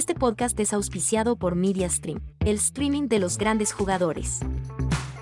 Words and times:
Este 0.00 0.14
podcast 0.14 0.58
es 0.58 0.72
auspiciado 0.72 1.36
por 1.36 1.56
MediaStream, 1.56 2.22
el 2.40 2.56
streaming 2.56 3.08
de 3.08 3.18
los 3.18 3.36
grandes 3.36 3.74
jugadores. 3.74 4.40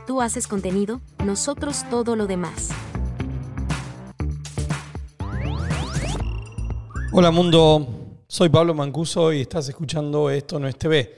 Tú 0.06 0.20
haces 0.20 0.46
contenido, 0.46 1.00
nosotros 1.24 1.82
todo 1.90 2.14
lo 2.14 2.28
demás. 2.28 2.68
Hola 7.10 7.32
mundo, 7.32 7.88
soy 8.28 8.50
Pablo 8.50 8.72
Mancuso 8.72 9.32
y 9.32 9.40
estás 9.40 9.68
escuchando 9.68 10.30
Esto 10.30 10.60
no 10.60 10.68
es 10.68 10.78
TV. 10.78 11.12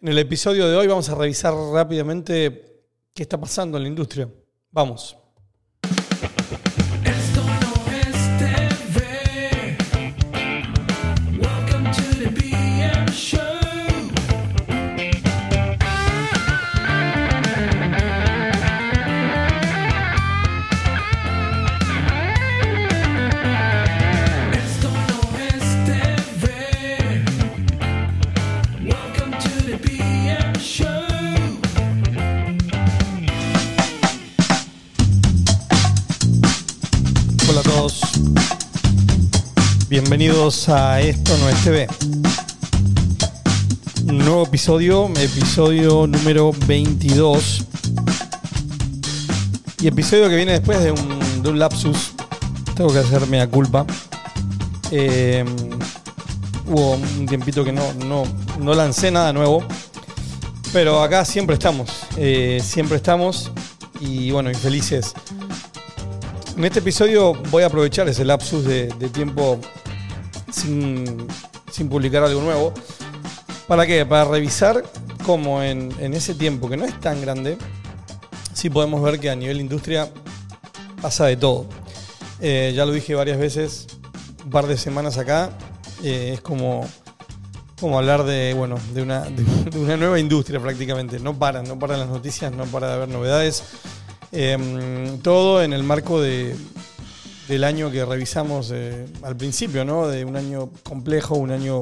En 0.00 0.08
el 0.08 0.18
episodio 0.18 0.68
de 0.68 0.74
hoy 0.74 0.88
vamos 0.88 1.08
a 1.10 1.14
revisar 1.14 1.54
rápidamente 1.54 2.82
qué 3.14 3.22
está 3.22 3.38
pasando 3.38 3.76
en 3.76 3.84
la 3.84 3.88
industria. 3.88 4.28
Vamos. 4.72 5.19
Bienvenidos 40.10 40.68
a 40.68 41.00
Esto 41.00 41.38
no 41.38 41.48
es 41.48 41.62
TV. 41.62 41.86
Un 44.08 44.18
nuevo 44.18 44.42
episodio, 44.42 45.08
episodio 45.16 46.08
número 46.08 46.50
22. 46.66 47.64
Y 49.80 49.86
episodio 49.86 50.28
que 50.28 50.34
viene 50.34 50.50
después 50.50 50.82
de 50.82 50.90
un, 50.90 51.56
lapsus. 51.60 52.14
Tengo 52.74 52.92
que 52.92 52.98
hacerme 52.98 53.40
a 53.40 53.48
culpa. 53.48 53.86
Eh, 54.90 55.44
hubo 56.66 56.94
un 56.94 57.26
tiempito 57.26 57.64
que 57.64 57.70
no, 57.70 57.92
no, 58.04 58.24
no 58.58 58.74
lancé 58.74 59.12
nada 59.12 59.32
nuevo. 59.32 59.62
Pero 60.72 61.04
acá 61.04 61.24
siempre 61.24 61.54
estamos. 61.54 61.88
eh, 62.16 62.60
siempre 62.64 62.96
estamos. 62.96 63.52
Y 64.00 64.32
bueno, 64.32 64.50
y 64.50 64.54
felices. 64.56 65.14
En 66.56 66.64
este 66.64 66.80
episodio 66.80 67.34
voy 67.52 67.62
a 67.62 67.66
aprovechar 67.66 68.08
ese 68.08 68.24
lapsus 68.24 68.64
de 68.64 68.88
tiempo 69.12 69.60
sin, 70.50 71.26
sin 71.70 71.88
publicar 71.88 72.22
algo 72.22 72.40
nuevo. 72.40 72.74
¿Para 73.66 73.86
qué? 73.86 74.04
Para 74.04 74.24
revisar 74.24 74.82
cómo 75.24 75.62
en, 75.62 75.92
en 76.00 76.14
ese 76.14 76.34
tiempo, 76.34 76.68
que 76.68 76.76
no 76.76 76.84
es 76.84 76.98
tan 77.00 77.20
grande, 77.20 77.56
sí 78.52 78.68
podemos 78.68 79.02
ver 79.02 79.20
que 79.20 79.30
a 79.30 79.36
nivel 79.36 79.60
industria 79.60 80.10
pasa 81.00 81.26
de 81.26 81.36
todo. 81.36 81.66
Eh, 82.40 82.72
ya 82.74 82.84
lo 82.84 82.92
dije 82.92 83.14
varias 83.14 83.38
veces, 83.38 83.86
un 84.44 84.50
par 84.50 84.66
de 84.66 84.76
semanas 84.76 85.18
acá, 85.18 85.50
eh, 86.02 86.32
es 86.34 86.40
como, 86.40 86.86
como 87.78 87.98
hablar 87.98 88.24
de, 88.24 88.54
bueno, 88.54 88.76
de, 88.94 89.02
una, 89.02 89.20
de 89.20 89.78
una 89.78 89.96
nueva 89.96 90.18
industria 90.18 90.58
prácticamente. 90.58 91.20
No 91.20 91.38
paran, 91.38 91.64
no 91.64 91.78
paran 91.78 92.00
las 92.00 92.08
noticias, 92.08 92.52
no 92.52 92.64
para 92.64 92.88
de 92.88 92.92
haber 92.94 93.08
novedades. 93.08 93.62
Eh, 94.32 95.18
todo 95.22 95.62
en 95.62 95.72
el 95.72 95.82
marco 95.82 96.20
de, 96.20 96.56
del 97.50 97.64
año 97.64 97.90
que 97.90 98.04
revisamos 98.04 98.70
eh, 98.72 99.06
al 99.22 99.36
principio, 99.36 99.84
¿no? 99.84 100.06
De 100.06 100.24
un 100.24 100.36
año 100.36 100.70
complejo, 100.84 101.34
un 101.34 101.50
año 101.50 101.80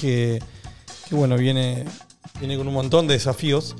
que, 0.00 0.42
bueno, 1.10 1.36
viene, 1.36 1.84
viene 2.40 2.56
con 2.56 2.66
un 2.66 2.72
montón 2.74 3.06
de 3.06 3.14
desafíos. 3.14 3.76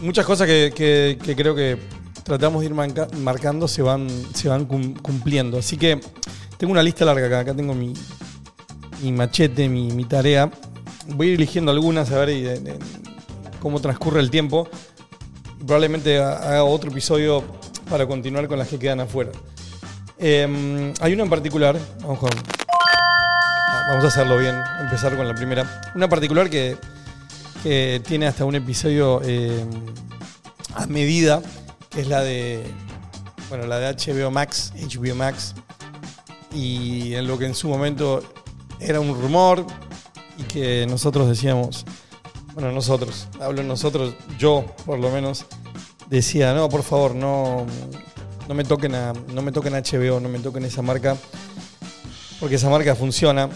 Muchas 0.00 0.24
cosas 0.24 0.46
que, 0.46 1.18
creo 1.36 1.54
que 1.54 1.78
tratamos 2.24 2.60
de 2.62 2.66
ir 2.66 2.74
marcando 2.74 3.68
se 3.68 3.82
van, 3.82 4.08
se 4.34 4.48
van 4.48 4.64
cum- 4.64 4.94
cumpliendo. 4.94 5.58
Así 5.58 5.76
que 5.76 6.00
tengo 6.56 6.72
una 6.72 6.82
lista 6.82 7.04
larga 7.04 7.26
acá. 7.26 7.40
Acá 7.40 7.54
tengo 7.54 7.74
mi, 7.74 7.92
mi 9.02 9.12
machete, 9.12 9.68
mi, 9.68 10.04
tarea. 10.04 10.50
Voy 11.08 11.28
a 11.28 11.30
ir 11.32 11.36
eligiendo 11.36 11.70
algunas 11.70 12.10
a 12.12 12.18
ver 12.20 12.30
eh, 12.30 12.54
eh, 12.54 12.78
cómo 13.60 13.80
transcurre 13.80 14.20
el 14.20 14.30
tiempo. 14.30 14.68
Probablemente 15.58 16.18
ha- 16.18 16.36
haga 16.38 16.64
otro 16.64 16.90
episodio 16.90 17.44
para 17.90 18.06
continuar 18.06 18.48
con 18.48 18.58
las 18.58 18.68
que 18.68 18.78
quedan 18.78 19.00
afuera. 19.00 19.30
Eh, 20.18 20.92
hay 21.00 21.12
una 21.12 21.24
en 21.24 21.30
particular, 21.30 21.78
vamos, 22.00 22.20
vamos 23.88 24.04
a 24.04 24.08
hacerlo 24.08 24.38
bien, 24.38 24.56
empezar 24.80 25.16
con 25.16 25.28
la 25.28 25.34
primera. 25.34 25.82
Una 25.94 26.08
particular 26.08 26.48
que, 26.48 26.76
tiene 28.06 28.28
hasta 28.28 28.44
un 28.44 28.54
episodio 28.54 29.20
eh, 29.24 29.64
a 30.74 30.86
medida, 30.86 31.42
que 31.90 32.02
es 32.02 32.08
la 32.08 32.20
de, 32.20 32.62
bueno, 33.48 33.66
la 33.66 33.78
de 33.78 33.92
HBO 33.92 34.30
Max, 34.30 34.72
HBO 34.76 35.16
Max, 35.16 35.54
y 36.52 37.14
en 37.14 37.26
lo 37.26 37.38
que 37.38 37.46
en 37.46 37.54
su 37.54 37.68
momento 37.68 38.22
era 38.78 39.00
un 39.00 39.20
rumor 39.20 39.66
y 40.38 40.44
que 40.44 40.86
nosotros 40.88 41.28
decíamos, 41.28 41.84
bueno, 42.54 42.70
nosotros, 42.70 43.26
hablo 43.40 43.62
nosotros, 43.64 44.14
yo 44.38 44.64
por 44.84 44.98
lo 45.00 45.10
menos, 45.10 45.44
decía, 46.08 46.54
no, 46.54 46.68
por 46.68 46.84
favor, 46.84 47.14
no, 47.14 47.66
no 48.48 48.54
me 48.54 48.64
toquen 48.64 48.94
a, 48.94 49.12
no 49.12 49.42
me 49.42 49.52
toquen 49.52 49.74
HBO, 49.74 50.20
no 50.20 50.28
me 50.28 50.38
toquen 50.38 50.64
esa 50.64 50.82
marca, 50.82 51.16
porque 52.40 52.56
esa 52.56 52.70
marca 52.70 52.94
funciona, 52.94 53.48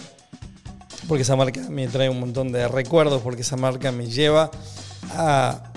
porque 1.07 1.23
esa 1.23 1.35
marca 1.35 1.61
me 1.69 1.87
trae 1.87 2.09
un 2.09 2.19
montón 2.19 2.51
de 2.51 2.67
recuerdos, 2.67 3.21
porque 3.21 3.41
esa 3.41 3.57
marca 3.57 3.91
me 3.91 4.07
lleva 4.07 4.51
a 5.11 5.71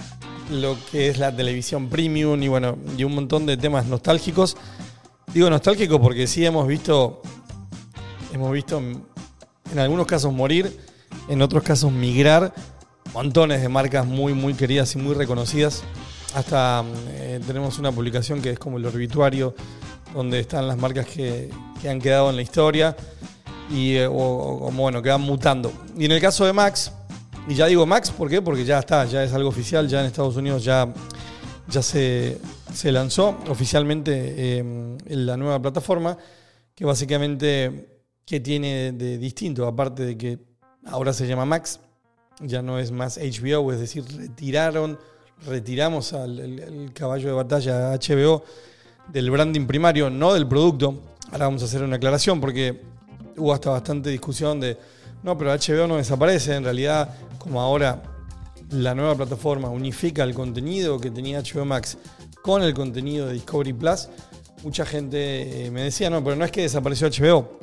lo 0.51 0.77
que 0.91 1.09
es 1.09 1.19
la 1.19 1.35
televisión 1.35 1.89
premium 1.89 2.43
y 2.43 2.49
bueno, 2.49 2.77
y 2.97 3.05
un 3.05 3.15
montón 3.15 3.47
de 3.47 3.57
temas 3.57 3.87
nostálgicos. 3.87 4.57
Digo 5.33 5.51
nostálgico 5.51 6.01
porque 6.01 6.27
sí 6.27 6.45
hemos 6.45 6.67
visto, 6.69 7.23
hemos 8.33 8.53
visto 8.53 8.79
en 8.79 9.79
algunos 9.79 10.07
casos 10.07 10.33
morir, 10.33 10.79
en 11.29 11.43
otros 11.43 11.63
casos 11.63 11.91
migrar, 11.91 12.53
montones 13.13 13.63
de 13.63 13.69
marcas 13.69 14.07
muy, 14.07 14.35
muy 14.35 14.55
queridas 14.55 14.95
y 14.95 14.99
muy 14.99 15.15
reconocidas. 15.15 15.83
Hasta 16.35 16.85
eh, 17.11 17.41
tenemos 17.47 17.79
una 17.79 17.93
publicación 17.93 18.43
que 18.43 18.51
es 18.51 18.59
como 18.59 18.79
el 18.79 18.87
obituario, 18.87 19.55
donde 20.13 20.41
están 20.41 20.67
las 20.67 20.77
marcas 20.77 21.07
que, 21.07 21.51
que 21.81 21.89
han 21.89 22.01
quedado 22.01 22.31
en 22.31 22.37
la 22.37 22.43
historia 22.43 22.97
y 23.71 23.95
eh, 23.95 24.07
o, 24.07 24.13
o 24.13 24.71
bueno, 24.73 25.01
que 25.01 25.11
van 25.11 25.21
mutando. 25.21 25.73
Y 25.97 26.05
en 26.05 26.13
el 26.13 26.21
caso 26.21 26.45
de 26.45 26.53
Max, 26.53 26.93
y 27.47 27.55
ya 27.55 27.67
digo 27.67 27.85
Max, 27.85 28.11
¿por 28.11 28.29
qué? 28.29 28.41
Porque 28.41 28.65
ya 28.65 28.79
está, 28.79 29.05
ya 29.05 29.23
es 29.23 29.33
algo 29.33 29.49
oficial, 29.49 29.87
ya 29.87 30.01
en 30.01 30.07
Estados 30.07 30.37
Unidos 30.37 30.65
ya, 30.65 30.93
ya 31.69 31.83
se, 31.83 32.39
se 32.73 32.91
lanzó 32.91 33.39
oficialmente 33.49 34.35
eh, 34.37 34.97
la 35.09 35.37
nueva 35.37 35.61
plataforma, 35.61 36.17
que 36.75 36.85
básicamente, 36.85 38.01
¿qué 38.25 38.41
tiene 38.41 38.93
de 38.93 39.19
distinto? 39.19 39.67
Aparte 39.67 40.05
de 40.05 40.17
que 40.17 40.39
ahora 40.87 41.13
se 41.13 41.27
llama 41.27 41.45
Max, 41.45 41.81
ya 42.41 42.63
no 42.63 42.79
es 42.79 42.91
más 42.91 43.19
HBO, 43.19 43.73
es 43.73 43.79
decir, 43.79 44.05
retiraron, 44.17 44.99
retiramos 45.47 46.13
al 46.13 46.91
caballo 46.95 47.29
de 47.29 47.35
batalla 47.35 47.93
HBO 47.93 48.45
del 49.09 49.31
branding 49.31 49.67
primario, 49.67 50.11
no 50.11 50.33
del 50.35 50.47
producto. 50.47 51.01
Ahora 51.33 51.47
vamos 51.47 51.63
a 51.63 51.67
hacer 51.67 51.83
una 51.83 51.97
aclaración 51.97 52.41
porque 52.41 52.81
hubo 53.37 53.53
hasta 53.53 53.71
bastante 53.71 54.11
discusión 54.11 54.61
de, 54.61 54.79
no, 55.23 55.37
pero 55.37 55.53
HBO 55.53 55.87
no 55.87 55.97
desaparece, 55.97 56.55
en 56.55 56.65
realidad 56.65 57.15
como 57.39 57.61
ahora 57.61 58.03
la 58.71 58.95
nueva 58.95 59.15
plataforma 59.15 59.69
unifica 59.69 60.25
el 60.25 60.35
contenido 60.35 60.99
que 60.99 61.11
tenía 61.11 61.41
HBO 61.41 61.65
Max 61.65 61.99
con 62.43 62.63
el 62.63 62.75
contenido 62.75 63.27
de 63.27 63.35
Discovery 63.35 63.73
Plus, 63.73 64.09
mucha 64.63 64.85
gente 64.85 65.67
eh, 65.67 65.71
me 65.71 65.83
decía, 65.83 66.11
no, 66.11 66.23
pero 66.23 66.37
no 66.37 66.45
es 66.45 66.51
que 66.51 66.63
desapareció 66.63 67.09
HBO, 67.09 67.59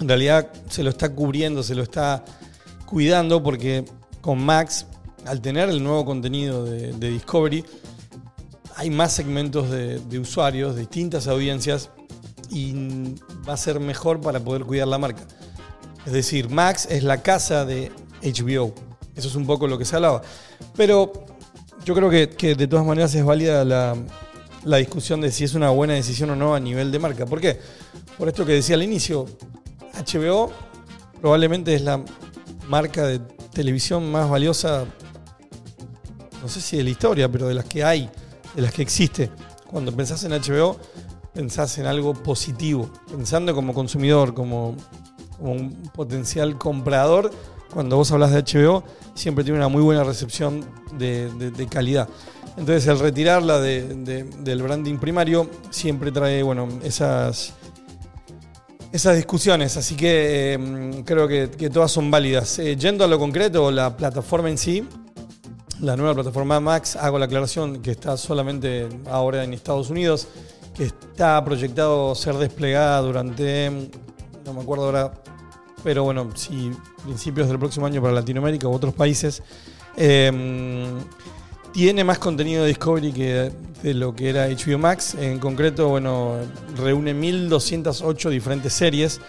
en 0.00 0.08
realidad 0.08 0.50
se 0.68 0.82
lo 0.82 0.90
está 0.90 1.10
cubriendo, 1.14 1.62
se 1.62 1.74
lo 1.74 1.82
está 1.82 2.24
cuidando 2.86 3.42
porque 3.42 3.84
con 4.20 4.42
Max, 4.42 4.86
al 5.26 5.40
tener 5.40 5.68
el 5.68 5.82
nuevo 5.82 6.04
contenido 6.04 6.64
de, 6.64 6.92
Discovery, 6.92 7.64
hay 8.76 8.90
más 8.90 9.12
segmentos 9.12 9.70
de, 9.70 10.18
usuarios, 10.18 10.76
distintas 10.76 11.26
audiencias 11.28 11.90
y 12.50 13.14
va 13.48 13.54
a 13.54 13.56
ser 13.56 13.80
mejor 13.80 14.20
para 14.20 14.40
poder 14.40 14.64
cuidar 14.64 14.88
la 14.88 14.98
marca. 14.98 15.22
Es 16.04 16.12
decir, 16.12 16.48
Max 16.48 16.86
es 16.90 17.02
la 17.02 17.22
casa 17.22 17.64
de 17.64 17.90
HBO. 18.22 18.74
Eso 19.14 19.28
es 19.28 19.34
un 19.34 19.46
poco 19.46 19.66
lo 19.66 19.78
que 19.78 19.84
se 19.84 19.96
hablaba. 19.96 20.22
Pero 20.76 21.12
yo 21.84 21.94
creo 21.94 22.10
que, 22.10 22.28
que 22.28 22.54
de 22.54 22.68
todas 22.68 22.86
maneras 22.86 23.14
es 23.14 23.24
válida 23.24 23.64
la, 23.64 23.96
la 24.64 24.76
discusión 24.76 25.20
de 25.20 25.32
si 25.32 25.44
es 25.44 25.54
una 25.54 25.70
buena 25.70 25.94
decisión 25.94 26.30
o 26.30 26.36
no 26.36 26.54
a 26.54 26.60
nivel 26.60 26.92
de 26.92 26.98
marca. 26.98 27.24
¿Por 27.24 27.40
qué? 27.40 27.58
Por 28.18 28.28
esto 28.28 28.44
que 28.44 28.52
decía 28.52 28.76
al 28.76 28.82
inicio, 28.82 29.26
HBO 29.94 30.52
probablemente 31.20 31.74
es 31.74 31.82
la 31.82 32.02
marca 32.68 33.06
de 33.06 33.20
televisión 33.52 34.10
más 34.10 34.28
valiosa, 34.28 34.84
no 36.46 36.52
sé 36.52 36.60
si 36.60 36.76
de 36.76 36.84
la 36.84 36.90
historia, 36.90 37.28
pero 37.28 37.48
de 37.48 37.54
las 37.54 37.64
que 37.64 37.82
hay, 37.82 38.08
de 38.54 38.62
las 38.62 38.72
que 38.72 38.80
existe. 38.80 39.30
Cuando 39.66 39.90
pensás 39.90 40.22
en 40.22 40.30
HBO, 40.30 40.76
pensás 41.34 41.76
en 41.78 41.86
algo 41.86 42.14
positivo, 42.14 42.88
pensando 43.10 43.52
como 43.52 43.74
consumidor, 43.74 44.32
como, 44.32 44.76
un 45.40 45.90
potencial 45.92 46.56
comprador, 46.56 47.32
cuando 47.74 47.96
vos 47.96 48.12
hablas 48.12 48.30
de 48.30 48.44
HBO, 48.44 48.84
siempre 49.14 49.42
tiene 49.42 49.58
una 49.58 49.66
muy 49.66 49.82
buena 49.82 50.04
recepción 50.04 50.64
de, 50.96 51.66
calidad. 51.68 52.08
Entonces, 52.56 52.86
el 52.86 53.00
retirarla 53.00 53.58
de- 53.60 53.82
de- 53.82 54.22
del 54.22 54.62
branding 54.62 54.98
primario 54.98 55.50
siempre 55.70 56.12
trae, 56.12 56.44
bueno, 56.44 56.68
esas, 56.84 57.54
esas 58.92 59.16
discusiones. 59.16 59.76
Así 59.76 59.96
que 59.96 60.54
eh, 60.54 61.02
creo 61.04 61.26
que, 61.26 61.50
que 61.50 61.70
todas 61.70 61.90
son 61.90 62.08
válidas. 62.08 62.60
Eh, 62.60 62.76
yendo 62.76 63.04
a 63.04 63.08
lo 63.08 63.18
concreto, 63.18 63.72
la 63.72 63.96
plataforma 63.96 64.48
en 64.48 64.56
sí, 64.58 64.88
la 65.80 65.96
nueva 65.96 66.14
plataforma 66.14 66.58
Max, 66.60 66.96
hago 66.96 67.18
la 67.18 67.26
aclaración 67.26 67.82
que 67.82 67.90
está 67.90 68.16
solamente 68.16 68.88
ahora 69.10 69.44
en 69.44 69.52
Estados 69.52 69.90
Unidos, 69.90 70.28
que 70.74 70.84
está 70.84 71.44
proyectado 71.44 72.14
ser 72.14 72.34
desplegada 72.36 73.00
durante, 73.00 73.70
no 74.44 74.52
me 74.54 74.60
acuerdo 74.60 74.86
ahora, 74.86 75.12
pero 75.82 76.04
bueno, 76.04 76.30
si 76.34 76.70
principios 77.04 77.48
del 77.48 77.58
próximo 77.58 77.86
año 77.86 78.00
para 78.00 78.14
Latinoamérica 78.14 78.68
u 78.68 78.72
otros 78.72 78.94
países. 78.94 79.42
Eh, 79.96 80.30
tiene 81.72 82.04
más 82.04 82.18
contenido 82.18 82.62
de 82.62 82.68
Discovery 82.68 83.12
que 83.12 83.52
de 83.82 83.94
lo 83.94 84.14
que 84.14 84.30
era 84.30 84.48
HBO 84.48 84.78
Max. 84.78 85.14
En 85.14 85.38
concreto, 85.38 85.90
bueno, 85.90 86.36
reúne 86.76 87.12
1208 87.12 88.30
diferentes 88.30 88.72
series. 88.72 89.20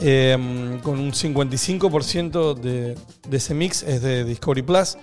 eh, 0.00 0.36
con 0.82 0.98
un 0.98 1.12
55% 1.12 2.54
de, 2.54 2.96
de 3.28 3.36
ese 3.36 3.54
mix 3.54 3.84
es 3.84 4.02
de 4.02 4.24
Discovery 4.24 4.62
Plus, 4.62 4.98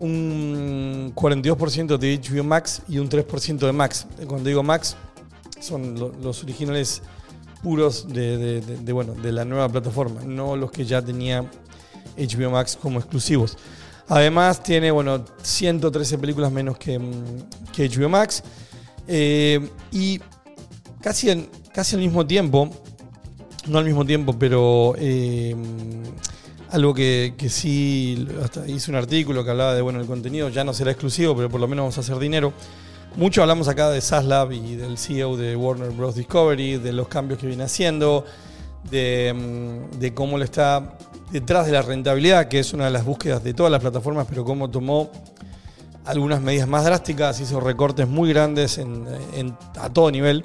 un 0.00 1.12
42% 1.14 1.96
de 1.98 2.18
HBO 2.20 2.42
Max 2.44 2.82
y 2.88 2.98
un 2.98 3.08
3% 3.08 3.58
de 3.58 3.72
Max. 3.72 4.06
Cuando 4.26 4.48
digo 4.48 4.62
Max, 4.62 4.96
son 5.60 5.98
lo- 5.98 6.12
los 6.22 6.42
originales 6.42 7.02
puros 7.62 8.08
de, 8.08 8.62
bueno, 8.92 9.14
de 9.14 9.30
la 9.32 9.44
nueva 9.44 9.68
plataforma, 9.68 10.22
no 10.24 10.56
los 10.56 10.70
que 10.70 10.84
ya 10.84 11.02
tenía 11.02 11.44
HBO 12.16 12.50
Max 12.50 12.78
como 12.80 12.98
exclusivos. 12.98 13.56
Además 14.08 14.62
tiene 14.62 14.90
bueno, 14.90 15.24
113 15.42 16.18
películas 16.18 16.50
menos 16.50 16.76
que, 16.78 16.98
que 17.72 17.88
HBO 17.88 18.08
Max. 18.08 18.42
Eh, 19.06 19.68
y 19.92 20.18
casi, 21.00 21.48
casi 21.72 21.94
al 21.96 22.00
mismo 22.02 22.26
tiempo, 22.26 22.70
no 23.68 23.78
al 23.78 23.84
mismo 23.84 24.04
tiempo, 24.06 24.36
pero 24.38 24.94
eh, 24.98 25.54
algo 26.70 26.94
que, 26.94 27.34
que 27.36 27.48
sí, 27.48 28.26
hasta 28.42 28.66
hice 28.68 28.90
un 28.90 28.96
artículo 28.96 29.44
que 29.44 29.50
hablaba 29.50 29.74
de, 29.74 29.82
bueno, 29.82 30.00
el 30.00 30.06
contenido 30.06 30.48
ya 30.48 30.62
no 30.64 30.72
será 30.72 30.90
exclusivo, 30.92 31.34
pero 31.36 31.48
por 31.48 31.60
lo 31.60 31.66
menos 31.68 31.82
vamos 31.84 31.98
a 31.98 32.00
hacer 32.00 32.18
dinero. 32.18 32.52
Mucho 33.16 33.42
hablamos 33.42 33.66
acá 33.66 33.90
de 33.90 34.00
Saslab 34.00 34.52
y 34.52 34.76
del 34.76 34.96
CEO 34.96 35.36
de 35.36 35.56
Warner 35.56 35.90
Bros. 35.90 36.14
Discovery, 36.14 36.76
de 36.78 36.92
los 36.92 37.08
cambios 37.08 37.40
que 37.40 37.48
viene 37.48 37.64
haciendo, 37.64 38.24
de, 38.88 39.34
mm, 39.92 39.98
de 39.98 40.14
cómo 40.14 40.38
le 40.38 40.44
está 40.44 40.96
detrás 41.32 41.66
de 41.66 41.72
la 41.72 41.82
rentabilidad, 41.82 42.46
que 42.48 42.60
es 42.60 42.72
una 42.72 42.84
de 42.84 42.90
las 42.92 43.04
búsquedas 43.04 43.42
de 43.42 43.52
todas 43.52 43.72
las 43.72 43.80
plataformas, 43.80 44.26
pero 44.28 44.44
cómo 44.44 44.70
tomó 44.70 45.10
algunas 46.04 46.40
medidas 46.40 46.68
más 46.68 46.84
drásticas, 46.84 47.40
hizo 47.40 47.60
recortes 47.60 48.06
muy 48.08 48.28
grandes 48.32 48.78
en- 48.78 49.06
a 49.78 49.90
todo 49.90 50.10
nivel 50.10 50.44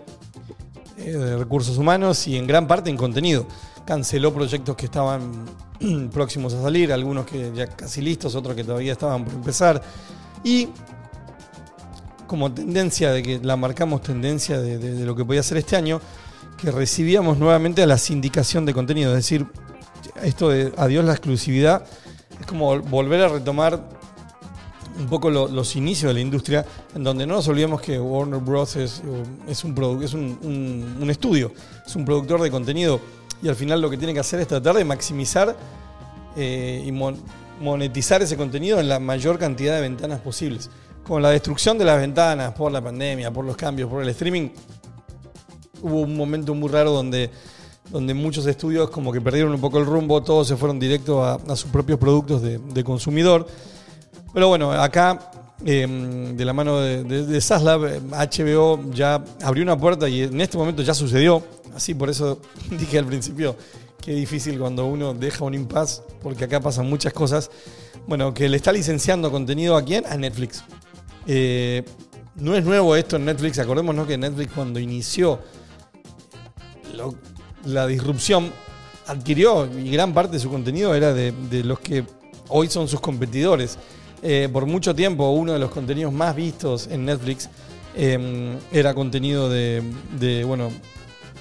eh, 0.98 1.12
de 1.12 1.38
recursos 1.38 1.78
humanos 1.78 2.28
y 2.28 2.36
en 2.38 2.48
gran 2.48 2.68
parte 2.68 2.90
en 2.90 2.98
contenido. 2.98 3.46
Canceló 3.86 4.34
proyectos 4.34 4.76
que 4.76 4.86
estaban 4.86 5.46
próximos 6.12 6.54
a 6.54 6.62
salir, 6.62 6.92
algunos 6.94 7.26
que 7.26 7.52
ya 7.54 7.68
casi 7.68 8.02
listos, 8.02 8.36
otros 8.36 8.56
que 8.56 8.64
todavía 8.64 8.94
estaban 8.94 9.26
por 9.26 9.34
empezar. 9.34 9.82
Y 10.44 10.70
como 12.28 12.52
tendencia 12.52 13.12
de 13.12 13.22
que 13.22 13.40
la 13.42 13.56
marcamos 13.56 14.02
tendencia 14.02 14.60
de, 14.60 14.78
lo 15.06 15.16
que 15.16 15.24
podía 15.26 15.44
ser 15.44 15.58
este 15.58 15.76
año, 15.76 16.02
que 16.58 16.72
recibíamos 16.72 17.38
nuevamente 17.38 17.84
a 17.84 17.88
la 17.88 17.98
sindicación 17.98 18.66
de 18.66 18.74
contenido. 18.74 19.12
Es 19.12 19.18
decir, 19.18 19.46
esto 20.24 20.50
de 20.50 20.74
adiós 20.78 21.06
la 21.06 21.12
exclusividad 21.12 21.86
es 22.40 22.46
como 22.48 22.80
volver 22.80 23.22
a 23.22 23.28
retomar 23.28 23.90
un 24.98 25.08
poco 25.08 25.30
lo- 25.30 25.48
los 25.50 25.76
inicios 25.76 26.10
de 26.10 26.14
la 26.14 26.20
industria, 26.22 26.66
en 26.96 27.04
donde 27.04 27.28
no 27.28 27.36
nos 27.36 27.48
olvidemos 27.50 27.82
que 27.82 28.00
Warner 28.00 28.40
Bros. 28.40 28.76
es, 28.78 29.02
un, 29.06 30.02
es 30.02 30.14
un- 30.14 30.98
un 31.02 31.10
estudio, 31.10 31.52
es 31.86 31.96
un 31.96 32.06
productor 32.06 32.42
de 32.42 32.50
contenido 32.50 33.00
y 33.42 33.48
al 33.48 33.56
final 33.56 33.82
lo 33.82 33.90
que 33.90 33.98
tiene 33.98 34.14
que 34.14 34.20
hacer 34.20 34.40
es 34.40 34.48
tratar 34.48 34.76
de 34.76 34.84
maximizar 34.86 35.56
eh, 36.36 36.84
y 36.86 36.92
mon- 36.92 37.18
monetizar 37.62 38.22
ese 38.22 38.36
contenido 38.36 38.80
en 38.80 38.90
la 38.90 39.00
mayor 39.00 39.38
cantidad 39.40 39.76
de 39.76 39.82
ventanas 39.82 40.20
posibles. 40.22 40.70
Con 41.08 41.22
la 41.22 41.30
destrucción 41.30 41.78
de 41.78 41.86
las 41.86 42.00
ventanas 42.00 42.54
por 42.54 42.72
la 42.72 42.82
pandemia, 42.82 43.32
por 43.32 43.46
los 43.46 43.56
cambios, 43.56 43.90
por 43.90 44.02
el 44.02 44.10
streaming, 44.10 44.50
hubo 45.82 46.02
un 46.02 46.18
momento 46.18 46.56
muy 46.56 46.70
raro 46.70 46.92
donde, 46.92 47.30
donde 47.92 48.14
muchos 48.14 48.46
estudios 48.48 48.90
como 48.90 49.12
que 49.14 49.22
perdieron 49.22 49.54
un 49.54 49.62
poco 49.62 49.78
el 49.78 49.86
rumbo, 49.86 50.24
todos 50.24 50.48
se 50.48 50.58
fueron 50.58 50.80
directo 50.80 51.24
a, 51.24 51.40
sus 51.56 51.70
propios 51.72 52.00
productos 52.00 52.42
de 52.42 52.84
consumidor. 52.84 53.48
Pero 54.34 54.50
bueno, 54.50 54.72
acá, 54.72 55.32
eh, 55.64 56.34
de 56.36 56.46
la 56.46 56.54
mano 56.54 56.80
de, 56.82 57.04
de, 57.04 57.42
Saslab, 57.42 57.86
eh, 57.86 58.02
HBO 58.02 58.92
ya 58.92 59.24
abrió 59.42 59.64
una 59.64 59.78
puerta 59.78 60.10
y 60.10 60.24
en 60.24 60.42
este 60.42 60.58
momento 60.58 60.82
ya 60.82 60.94
sucedió. 60.94 61.44
Así 61.74 61.94
por 61.94 62.10
eso 62.10 62.40
dije 62.72 63.00
al 63.00 63.06
principio 63.06 63.56
que 64.02 64.12
es 64.12 64.18
difícil 64.18 64.60
cuando 64.60 64.86
uno 64.86 65.14
deja 65.14 65.44
un 65.46 65.54
impasse, 65.54 66.04
porque 66.22 66.44
acá 66.44 66.60
pasan 66.60 66.88
muchas 66.90 67.14
cosas. 67.14 67.50
Bueno, 68.06 68.34
que 68.34 68.48
le 68.50 68.58
está 68.58 68.72
licenciando 68.72 69.32
contenido 69.32 69.76
a 69.76 69.84
quién? 69.84 70.06
A 70.06 70.16
Netflix. 70.16 70.64
Eh, 71.26 71.84
no 72.36 72.56
es 72.56 72.64
nuevo 72.64 72.96
esto 72.96 73.16
en 73.16 73.26
Netflix. 73.26 73.58
Acordémonos 73.58 74.06
que 74.08 74.18
Netflix 74.18 74.54
cuando 74.54 74.80
inició 74.80 75.40
la 77.66 77.88
disrupción 77.88 78.52
adquirió 79.08 79.68
y 79.78 79.90
gran 79.90 80.14
parte 80.14 80.34
de 80.34 80.40
su 80.40 80.50
contenido 80.50 80.94
era 80.96 81.14
de 81.14 81.64
los 81.64 81.80
que 81.80 82.06
hoy 82.50 82.68
son 82.70 82.88
sus 82.88 83.00
competidores. 83.00 83.78
Eh, 84.28 84.50
por 84.52 84.66
mucho 84.66 84.96
tiempo 84.96 85.30
uno 85.30 85.54
de 85.54 85.60
los 85.60 85.70
contenidos 85.70 86.12
más 86.12 86.36
vistos 86.36 86.88
en 86.88 87.06
Netflix 87.06 87.48
eh, 87.96 88.58
era 88.72 88.96
contenido 88.96 89.48
de, 89.52 90.44
bueno, 90.48 90.72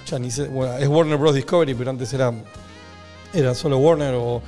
ya 0.07 0.19
ni 0.19 0.31
sé, 0.31 0.51
es 0.79 0.89
Warner 0.89 1.17
Bros. 1.17 1.35
Discovery, 1.35 1.73
pero 1.73 1.89
antes 1.89 2.13
era, 2.13 2.31
era 3.33 3.55
solo 3.55 3.79
Warner 3.79 4.13
o, 4.17 4.43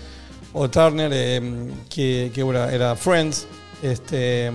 o 0.53 0.69
Turner, 0.69 1.11
eh, 1.15 1.71
que, 1.89 2.43
bueno, 2.43 2.63
era 2.65 2.95
Friends, 2.95 3.47
este, 3.83 4.53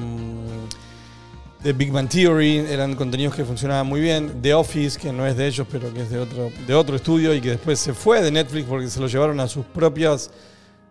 The 1.63 1.73
Big 1.73 1.91
Bang 1.91 2.07
Theory, 2.07 2.57
eran 2.57 2.95
contenidos 2.95 3.33
que 3.33 3.43
funcionaban 3.43 3.87
muy 3.87 3.99
bien. 3.99 4.43
The 4.43 4.53
Office, 4.53 4.99
que 4.99 5.11
no 5.11 5.25
es 5.25 5.35
de 5.35 5.47
ellos, 5.47 5.65
pero 5.71 5.91
que 5.91 6.03
es 6.03 6.11
de 6.11 6.19
otro, 6.19 6.51
de 6.67 6.73
otro 6.75 6.95
estudio 6.95 7.33
y 7.33 7.41
que 7.41 7.49
después 7.49 7.79
se 7.79 7.95
fue 7.95 8.21
de 8.21 8.29
Netflix 8.29 8.67
porque 8.67 8.87
se 8.89 8.99
lo 8.99 9.07
llevaron 9.07 9.39
a 9.39 9.47
sus 9.47 9.65
propias, 9.65 10.29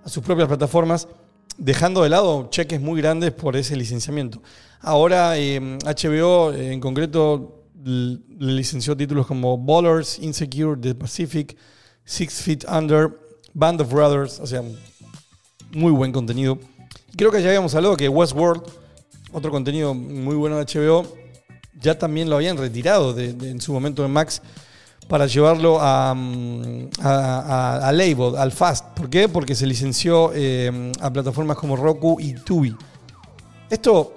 a 0.05 0.09
sus 0.09 0.25
propias 0.25 0.49
plataformas, 0.49 1.07
dejando 1.61 2.03
de 2.03 2.09
lado 2.09 2.49
cheques 2.51 2.81
muy 2.81 3.01
grandes 3.01 3.33
por 3.33 3.55
ese 3.57 3.77
licenciamiento. 3.77 4.43
Ahora 4.81 5.39
eh, 5.39 5.61
HBO 5.85 6.53
eh, 6.53 6.73
en 6.73 6.81
concreto 6.81 7.65
le 7.85 8.19
licenció 8.39 8.97
títulos 8.97 9.27
como 9.27 9.57
Ballers, 9.57 10.19
Insecure, 10.19 10.81
The 10.81 10.95
Pacific, 10.95 11.57
Six 12.05 12.43
Feet 12.43 12.65
Under, 12.69 13.11
Band 13.55 13.81
of 13.83 13.93
Brothers, 13.93 14.41
o 14.41 14.47
sea, 14.47 14.63
muy 15.73 15.93
buen 15.93 16.13
contenido. 16.13 16.59
Creo 17.17 17.31
que 17.31 17.43
ya 17.43 17.49
habíamos 17.49 17.75
hablado 17.75 17.97
que 17.97 18.09
Westworld, 18.09 18.63
otro 19.33 19.51
contenido 19.51 19.95
muy 19.95 20.35
bueno 20.37 20.57
de 20.59 20.65
HBO, 20.65 21.07
ya 21.81 21.99
también 21.99 22.29
lo 22.29 22.37
habían 22.37 22.57
retirado 22.57 23.13
de- 23.15 23.33
de- 23.33 23.51
en 23.51 23.61
su 23.61 23.73
momento 23.73 24.05
en 24.05 24.11
Max 24.13 24.43
para 25.11 25.27
llevarlo 25.27 25.81
a, 25.81 26.15
mm, 26.15 26.89
a, 27.03 27.11
a- 27.11 27.89
a 27.89 27.93
Label, 27.93 28.37
al 28.39 28.53
Fast. 28.53 28.87
¿Por 28.95 29.11
qué? 29.11 29.29
Porque 29.29 29.57
se 29.57 29.67
licenció 29.67 30.31
eh, 30.33 30.93
a 31.01 31.13
plataformas 31.13 31.57
como 31.57 31.75
Roku 31.75 32.19
y 32.21 32.35
Tubi. 32.35 32.75
Esto 33.69 34.15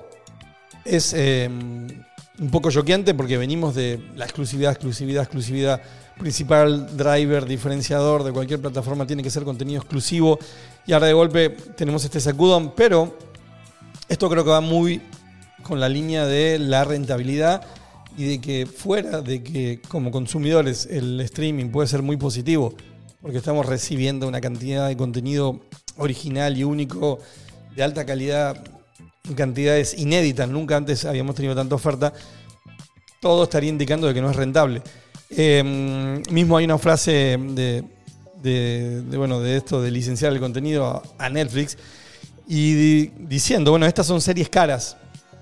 es 0.85 1.13
eh, 1.15 1.49
un 1.49 2.51
poco 2.51 2.69
choqueante 2.69 3.15
porque 3.15 3.37
venimos 3.39 3.73
de 3.73 4.01
la 4.15 4.25
exclusividad, 4.25 4.71
exclusividad, 4.71 5.23
exclusividad. 5.23 5.81
Principal 6.19 6.95
driver, 6.95 7.43
diferenciador 7.47 8.23
de 8.23 8.31
cualquier 8.31 8.61
plataforma 8.61 9.07
tiene 9.07 9.23
que 9.23 9.31
ser 9.31 9.43
contenido 9.43 9.79
exclusivo. 9.81 10.37
Y 10.85 10.93
ahora 10.93 11.07
de 11.07 11.13
golpe 11.13 11.49
tenemos 11.75 12.05
este 12.05 12.19
sacudón, 12.19 12.73
pero 12.75 13.17
esto 14.07 14.29
creo 14.29 14.43
que 14.43 14.51
va 14.51 14.61
muy 14.61 15.01
con 15.63 15.79
la 15.79 15.89
línea 15.89 16.25
de 16.27 16.59
la 16.59 16.83
rentabilidad 16.83 17.63
y 18.17 18.25
de 18.25 18.41
que 18.41 18.65
fuera 18.65 19.21
de 19.21 19.41
que 19.43 19.79
como 19.87 20.11
consumidores 20.11 20.87
el 20.89 21.19
streaming 21.21 21.69
puede 21.69 21.87
ser 21.87 22.01
muy 22.01 22.17
positivo, 22.17 22.73
porque 23.21 23.37
estamos 23.37 23.65
recibiendo 23.65 24.27
una 24.27 24.41
cantidad 24.41 24.87
de 24.87 24.97
contenido 24.97 25.61
original 25.97 26.57
y 26.57 26.63
único 26.63 27.19
de 27.75 27.83
alta 27.83 28.05
calidad 28.05 28.61
cantidades 29.35 29.97
inéditas, 29.97 30.49
nunca 30.49 30.75
antes 30.75 31.05
habíamos 31.05 31.35
tenido 31.35 31.55
tanta 31.55 31.75
oferta, 31.75 32.11
todo 33.21 33.43
estaría 33.45 33.69
indicando 33.69 34.07
de 34.07 34.13
que 34.13 34.21
no 34.21 34.29
es 34.29 34.35
rentable. 34.35 34.81
Eh, 35.29 36.21
mismo 36.29 36.57
hay 36.57 36.65
una 36.65 36.77
frase 36.77 37.11
de, 37.39 37.83
de- 38.41 39.01
de, 39.01 39.17
bueno, 39.17 39.39
de 39.39 39.55
esto 39.55 39.81
de 39.81 39.89
licenciar 39.89 40.33
el 40.33 40.39
contenido 40.41 41.01
a, 41.17 41.29
Netflix 41.29 41.77
y 42.47 42.73
di- 42.73 43.11
diciendo, 43.17 43.71
bueno, 43.71 43.85
estas 43.85 44.05
son 44.05 44.19
series 44.19 44.49
caras. 44.49 44.97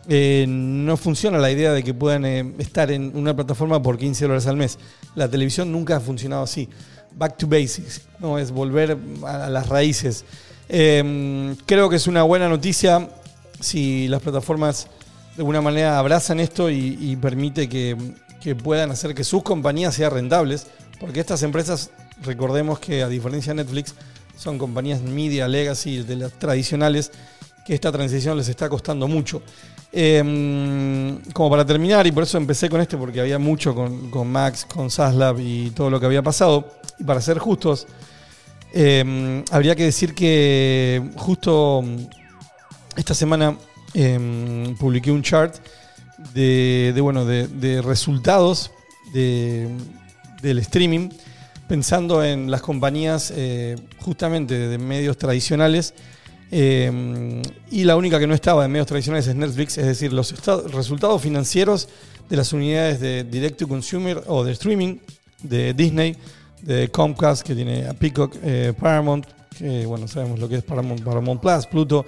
Eh, 0.07 0.45
no 0.47 0.97
funciona 0.97 1.37
la 1.37 1.51
idea 1.51 1.71
de 1.73 1.83
que 1.83 1.93
puedan 1.93 2.25
eh, 2.25 2.53
estar 2.57 2.91
en 2.91 3.15
una 3.15 3.35
plataforma 3.35 3.81
por 3.81 3.97
15 3.97 4.25
dólares 4.25 4.47
al 4.47 4.57
mes. 4.57 4.79
La 5.15 5.29
televisión 5.29 5.71
nunca 5.71 5.97
ha 5.97 5.99
funcionado 5.99 6.43
así. 6.43 6.67
Back 7.13 7.37
to 7.37 7.47
basics, 7.47 8.01
no 8.19 8.39
es 8.39 8.51
volver 8.51 8.97
a, 9.25 9.49
las 9.49 9.67
raíces. 9.69 10.25
Eh, 10.69 11.55
creo 11.65 11.89
que 11.89 11.97
es 11.97 12.07
una 12.07 12.23
buena 12.23 12.47
noticia 12.47 13.09
si 13.59 14.07
las 14.07 14.21
plataformas 14.21 14.87
de 15.35 15.41
alguna 15.41 15.61
manera 15.61 15.99
abrazan 15.99 16.39
esto 16.39 16.69
y, 16.69 16.97
y 16.99 17.15
permite 17.17 17.69
que, 17.69 17.95
que 18.41 18.55
puedan 18.55 18.91
hacer 18.91 19.13
que 19.13 19.23
sus 19.23 19.43
compañías 19.43 19.93
sean 19.93 20.11
rentables, 20.11 20.67
porque 20.99 21.19
estas 21.19 21.43
empresas, 21.43 21.91
recordemos 22.23 22.79
que 22.79 23.03
a 23.03 23.07
diferencia 23.07 23.53
de 23.53 23.63
Netflix, 23.63 23.93
son 24.35 24.57
compañías 24.57 25.01
media 25.01 25.47
legacy 25.47 26.01
de 26.03 26.15
las 26.15 26.33
tradicionales, 26.33 27.11
que 27.65 27.75
esta 27.75 27.91
transición 27.91 28.37
les 28.37 28.49
está 28.49 28.67
costando 28.67 29.07
mucho. 29.07 29.41
Eh, 29.93 31.17
como 31.33 31.49
para 31.49 31.65
terminar, 31.65 32.07
y 32.07 32.11
por 32.13 32.23
eso 32.23 32.37
empecé 32.37 32.69
con 32.69 32.79
este, 32.79 32.95
porque 32.97 33.19
había 33.19 33.37
mucho 33.37 33.75
con, 33.75 34.09
con 34.09 34.31
Max, 34.31 34.65
con 34.65 34.89
Saslab 34.89 35.39
y 35.39 35.71
todo 35.71 35.89
lo 35.89 35.99
que 35.99 36.05
había 36.05 36.21
pasado, 36.21 36.65
y 36.97 37.03
para 37.03 37.19
ser 37.19 37.39
justos, 37.39 37.87
eh, 38.73 39.43
habría 39.51 39.75
que 39.75 39.83
decir 39.83 40.13
que 40.15 41.03
justo 41.17 41.83
esta 42.95 43.13
semana 43.13 43.57
eh, 43.93 44.73
publiqué 44.79 45.11
un 45.11 45.23
chart 45.23 45.55
de, 46.33 46.93
de, 46.95 47.01
bueno, 47.01 47.25
de, 47.25 47.81
resultados 47.81 48.71
de- 49.13 49.67
del 50.41 50.59
streaming, 50.59 51.09
pensando 51.67 52.23
en 52.23 52.49
las 52.49 52.61
compañías 52.61 53.33
eh, 53.35 53.75
justamente 53.99 54.57
de 54.57 54.77
medios 54.77 55.17
tradicionales. 55.17 55.93
Eh, 56.53 57.41
y 57.71 57.85
la 57.85 57.95
única 57.95 58.19
que 58.19 58.27
no 58.27 58.33
estaba 58.33 58.65
en 58.65 58.71
medios 58.71 58.87
tradicionales 58.87 59.25
es 59.25 59.35
Netflix, 59.35 59.77
es 59.77 59.85
decir, 59.85 60.11
los 60.11 60.33
resultados 60.73 61.21
financieros 61.21 61.87
de 62.29 62.35
las 62.35 62.51
unidades 62.51 62.99
de 62.99 63.23
Direct 63.23 63.57
to 63.57 63.67
Consumer 63.67 64.21
o 64.27 64.43
de 64.43 64.51
streaming 64.51 64.97
de 65.43 65.73
Disney, 65.73 66.15
de 66.61 66.89
Comcast, 66.89 67.45
que 67.45 67.55
tiene 67.55 67.87
a 67.87 67.93
Peacock, 67.93 68.35
eh, 68.43 68.73
Paramount, 68.77 69.25
que 69.57 69.85
bueno, 69.85 70.07
sabemos 70.07 70.39
lo 70.39 70.49
que 70.49 70.55
es 70.55 70.63
Paramount, 70.63 71.03
Paramount 71.03 71.41
Plus, 71.41 71.65
Pluto, 71.67 72.05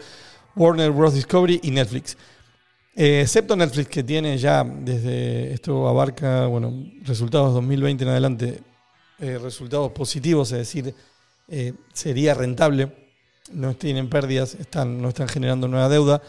Warner 0.56 0.92
Bros. 0.92 1.14
Discovery 1.14 1.62
y 1.64 1.72
Netflix. 1.72 2.18
Eh, 2.96 3.22
excepto 3.22 3.56
Netflix, 3.56 3.88
que 3.88 4.04
tiene 4.04 4.38
ya 4.38 4.64
desde 4.64 5.54
esto 5.54 5.88
abarca, 5.88 6.48
bueno, 6.48 6.74
resultados 7.04 7.54
2020 7.54 8.04
en 8.04 8.10
adelante, 8.10 8.60
eh, 9.20 9.40
resultados 9.42 9.92
positivos, 9.94 10.52
es 10.52 10.60
decir, 10.60 10.94
sería 11.94 12.34
rentable, 12.34 13.03
no 13.52 13.76
tienen 13.76 14.10
pérdidas, 14.10 14.56
están, 14.56 15.02
no 15.02 15.10
están 15.10 15.28
generando 15.28 15.68
nueva 15.68 15.90
deuda. 15.90 16.22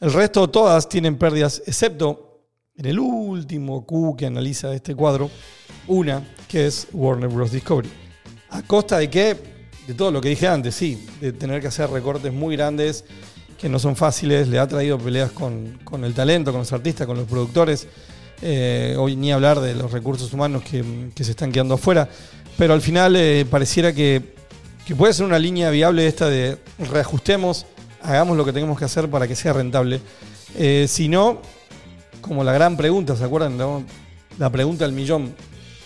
El 0.00 0.12
resto, 0.12 0.48
todas 0.48 0.88
tienen 0.88 1.16
pérdidas, 1.16 1.62
excepto 1.66 2.42
en 2.76 2.86
el 2.86 2.98
último 2.98 3.84
Q 3.86 4.16
que 4.16 4.26
analiza 4.26 4.74
este 4.74 4.94
cuadro, 4.94 5.30
una 5.86 6.22
que 6.48 6.66
es 6.66 6.88
Warner 6.92 7.28
Bros. 7.28 7.52
Discovery. 7.52 7.90
¿A 8.50 8.62
costa 8.62 8.98
de 8.98 9.10
qué? 9.10 9.36
De 9.86 9.94
todo 9.94 10.10
lo 10.10 10.20
que 10.20 10.30
dije 10.30 10.48
antes, 10.48 10.74
sí, 10.74 11.06
de 11.20 11.32
tener 11.32 11.60
que 11.60 11.68
hacer 11.68 11.90
recortes 11.90 12.32
muy 12.32 12.56
grandes 12.56 13.04
que 13.58 13.68
no 13.68 13.78
son 13.78 13.96
fáciles, 13.96 14.48
le 14.48 14.58
ha 14.58 14.66
traído 14.66 14.98
peleas 14.98 15.30
con, 15.32 15.78
con 15.84 16.04
el 16.04 16.14
talento, 16.14 16.50
con 16.50 16.60
los 16.60 16.72
artistas, 16.72 17.06
con 17.06 17.16
los 17.16 17.26
productores. 17.26 17.86
Eh, 18.42 18.94
hoy 18.98 19.16
ni 19.16 19.32
hablar 19.32 19.60
de 19.60 19.74
los 19.74 19.90
recursos 19.90 20.32
humanos 20.32 20.62
que, 20.62 20.84
que 21.14 21.24
se 21.24 21.30
están 21.30 21.50
quedando 21.50 21.74
afuera. 21.74 22.08
Pero 22.58 22.74
al 22.74 22.82
final 22.82 23.16
eh, 23.16 23.46
pareciera 23.48 23.92
que, 23.92 24.33
que 24.86 24.94
puede 24.94 25.12
ser 25.12 25.24
una 25.24 25.38
línea 25.38 25.70
viable 25.70 26.06
esta 26.06 26.28
de 26.28 26.58
reajustemos, 26.78 27.66
hagamos 28.02 28.36
lo 28.36 28.44
que 28.44 28.52
tenemos 28.52 28.78
que 28.78 28.84
hacer 28.84 29.08
para 29.08 29.26
que 29.26 29.34
sea 29.34 29.52
rentable. 29.52 30.00
Eh, 30.56 30.86
si 30.88 31.08
no, 31.08 31.40
como 32.20 32.44
la 32.44 32.52
gran 32.52 32.76
pregunta, 32.76 33.16
¿se 33.16 33.24
acuerdan? 33.24 33.86
La 34.38 34.50
pregunta 34.50 34.84
del 34.84 34.94
millón 34.94 35.34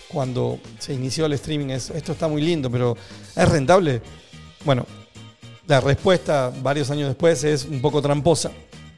cuando 0.08 0.58
se 0.78 0.94
inició 0.94 1.26
el 1.26 1.34
streaming 1.34 1.68
es, 1.68 1.90
esto 1.90 2.12
está 2.12 2.28
muy 2.28 2.42
lindo, 2.42 2.70
pero 2.70 2.96
¿es 3.36 3.48
rentable? 3.48 4.02
Bueno, 4.64 4.86
la 5.66 5.80
respuesta 5.80 6.50
varios 6.62 6.90
años 6.90 7.08
después 7.08 7.44
es 7.44 7.66
un 7.66 7.80
poco 7.80 8.02
tramposa. 8.02 8.50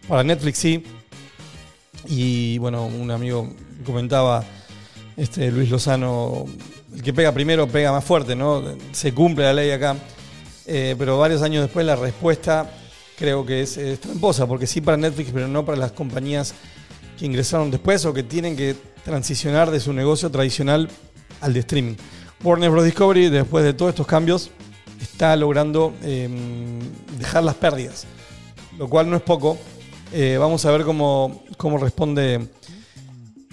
Para 0.09 0.25
Netflix 0.25 0.59
sí. 0.59 0.85
Y 2.07 2.59
bueno, 2.59 2.87
un 2.87 3.11
amigo 3.11 3.53
comentaba, 3.85 4.45
este, 5.17 5.51
Luis 5.51 5.69
Lozano, 5.69 6.47
el 6.95 7.03
que 7.03 7.13
pega 7.13 7.33
primero 7.33 7.67
pega 7.69 7.93
más 7.93 8.05
fuerte, 8.05 8.35
¿no? 8.35 8.63
Se 8.93 9.13
cumple 9.13 9.45
la 9.45 9.53
ley 9.53 9.71
acá. 9.71 9.97
Eh, 10.67 10.95
pero 10.99 11.19
varios 11.19 11.43
años 11.43 11.63
después 11.63 11.85
la 11.85 11.97
respuesta 11.97 12.71
creo 13.17 13.45
que 13.45 13.63
es, 13.63 13.77
es 13.77 14.01
tramposa, 14.01 14.47
porque 14.47 14.67
sí 14.67 14.81
para 14.81 14.97
Netflix, 14.97 15.31
pero 15.33 15.49
no 15.49 15.65
para 15.65 15.79
las 15.79 15.93
compañías 15.93 16.55
que 17.19 17.27
ingresaron 17.27 17.71
después 17.71 18.05
o 18.07 18.15
que 18.15 18.23
tienen 18.23 18.57
que 18.57 18.75
transicionar 19.05 19.71
de 19.71 19.81
su 19.81 19.93
negocio 19.93 20.31
tradicional 20.31 20.89
al 21.41 21.53
de 21.53 21.61
streaming. 21.61 21.95
Warner 22.43 22.71
Bros. 22.71 22.85
Discovery, 22.85 23.29
después 23.29 23.65
de 23.65 23.75
todos 23.75 23.91
estos 23.91 24.07
cambios, 24.07 24.51
está 25.01 25.37
logrando 25.37 25.93
eh, 26.03 26.29
dejar 27.19 27.45
las 27.45 27.55
pérdidas, 27.57 28.07
lo 28.79 28.89
cual 28.89 29.11
no 29.11 29.17
es 29.17 29.23
poco. 29.23 29.59
Eh, 30.13 30.37
vamos 30.39 30.65
a 30.65 30.71
ver 30.71 30.85
cómo, 30.85 31.45
cómo, 31.57 31.79
responde, 31.79 32.49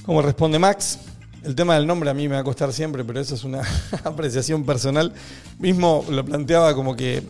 cómo 0.06 0.22
responde 0.22 0.60
Max. 0.60 1.00
El 1.44 1.56
tema 1.56 1.76
del 1.76 1.88
nombre 1.88 2.10
a 2.10 2.14
mí 2.14 2.28
me 2.28 2.36
va 2.36 2.42
a 2.42 2.44
costar 2.44 2.74
siempre, 2.74 3.04
pero 3.06 3.20
eso 3.20 3.36
es 3.36 3.44
una 3.44 3.62
apreciación 4.04 4.66
personal. 4.66 5.14
Mismo 5.60 6.04
lo 6.10 6.26
planteaba 6.26 6.74
como 6.76 6.96
que, 6.96 7.24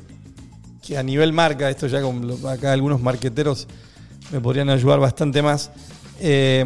que 0.85 0.97
a 0.97 1.03
nivel 1.03 1.33
marca, 1.33 1.69
esto 1.69 1.87
ya 1.87 2.01
con 2.01 2.29
acá 2.47 2.73
algunos 2.73 2.99
marqueteros 3.01 3.67
me 4.31 4.39
podrían 4.39 4.69
ayudar 4.69 4.99
bastante 4.99 5.41
más. 5.41 5.69
Eh, 6.19 6.65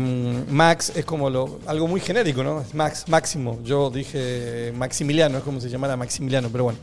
Max 0.49 0.93
es 0.95 1.03
como 1.03 1.29
lo, 1.29 1.59
algo 1.67 1.85
muy 1.87 1.99
genérico, 1.99 2.41
¿no? 2.41 2.61
Es 2.61 2.73
Max, 2.73 3.03
Máximo. 3.09 3.59
Yo 3.65 3.89
dije 3.89 4.71
Maximiliano, 4.77 5.37
es 5.39 5.43
como 5.43 5.59
se 5.59 5.69
llamara 5.69 5.97
Maximiliano, 5.97 6.47
pero 6.49 6.63
bueno. 6.65 6.79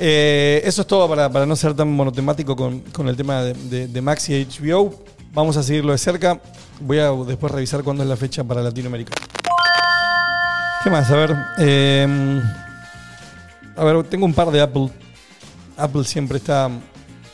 Eh, 0.00 0.60
eso 0.64 0.80
es 0.82 0.88
todo 0.88 1.08
para, 1.08 1.30
para 1.30 1.46
no 1.46 1.54
ser 1.54 1.72
tan 1.74 1.92
monotemático 1.92 2.56
con, 2.56 2.80
con 2.80 3.06
el 3.08 3.16
tema 3.16 3.42
de, 3.44 3.54
de- 3.54 3.86
de 3.86 4.02
Max 4.02 4.28
y 4.28 4.44
HBO. 4.44 4.92
Vamos 5.32 5.56
a 5.56 5.62
seguirlo 5.62 5.92
de 5.92 5.98
cerca. 5.98 6.40
Voy 6.80 6.98
a 6.98 7.12
después 7.12 7.52
revisar 7.52 7.84
cuándo 7.84 8.02
es 8.02 8.08
la 8.08 8.16
fecha 8.16 8.42
para 8.42 8.60
Latinoamérica. 8.60 9.12
¿Qué 10.84 10.90
más? 10.90 11.10
A 11.10 11.16
ver. 11.16 11.36
eh, 11.58 12.42
a 13.76 13.84
ver, 13.84 14.04
tengo 14.04 14.26
un 14.26 14.34
par 14.34 14.50
de 14.50 14.60
Apple. 14.60 14.90
Apple 15.76 16.04
siempre 16.04 16.38
está 16.38 16.70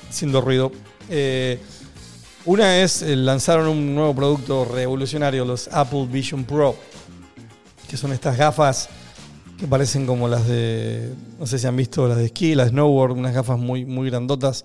haciendo 0.09 0.41
ruido. 0.41 0.71
Eh, 1.09 1.59
una 2.47 2.79
es, 2.81 3.03
eh, 3.03 3.17
lanzaron 3.17 3.69
un 3.69 3.95
nuevo 3.95 4.15
producto 4.15 4.65
revolucionario, 4.65 5.45
los 5.45 5.69
Apple 5.69 6.07
Vision 6.11 6.45
Pro, 6.45 6.77
que 7.89 7.97
son 7.97 8.13
estas 8.13 8.37
gafas 8.39 8.89
que 9.59 9.67
parecen 9.67 10.07
como 10.07 10.27
las 10.29 10.47
de, 10.49 11.13
no 11.39 11.47
sé 11.47 11.59
si 11.59 11.67
han 11.67 11.77
visto 11.77 12.09
las 12.09 12.17
de 12.17 12.27
esquí, 12.27 12.55
las 12.55 12.67
de 12.67 12.71
snowboard, 12.71 13.13
unas 13.13 13.35
gafas 13.35 13.59
muy, 13.59 13.85
muy 13.85 14.09
grandotas. 14.09 14.65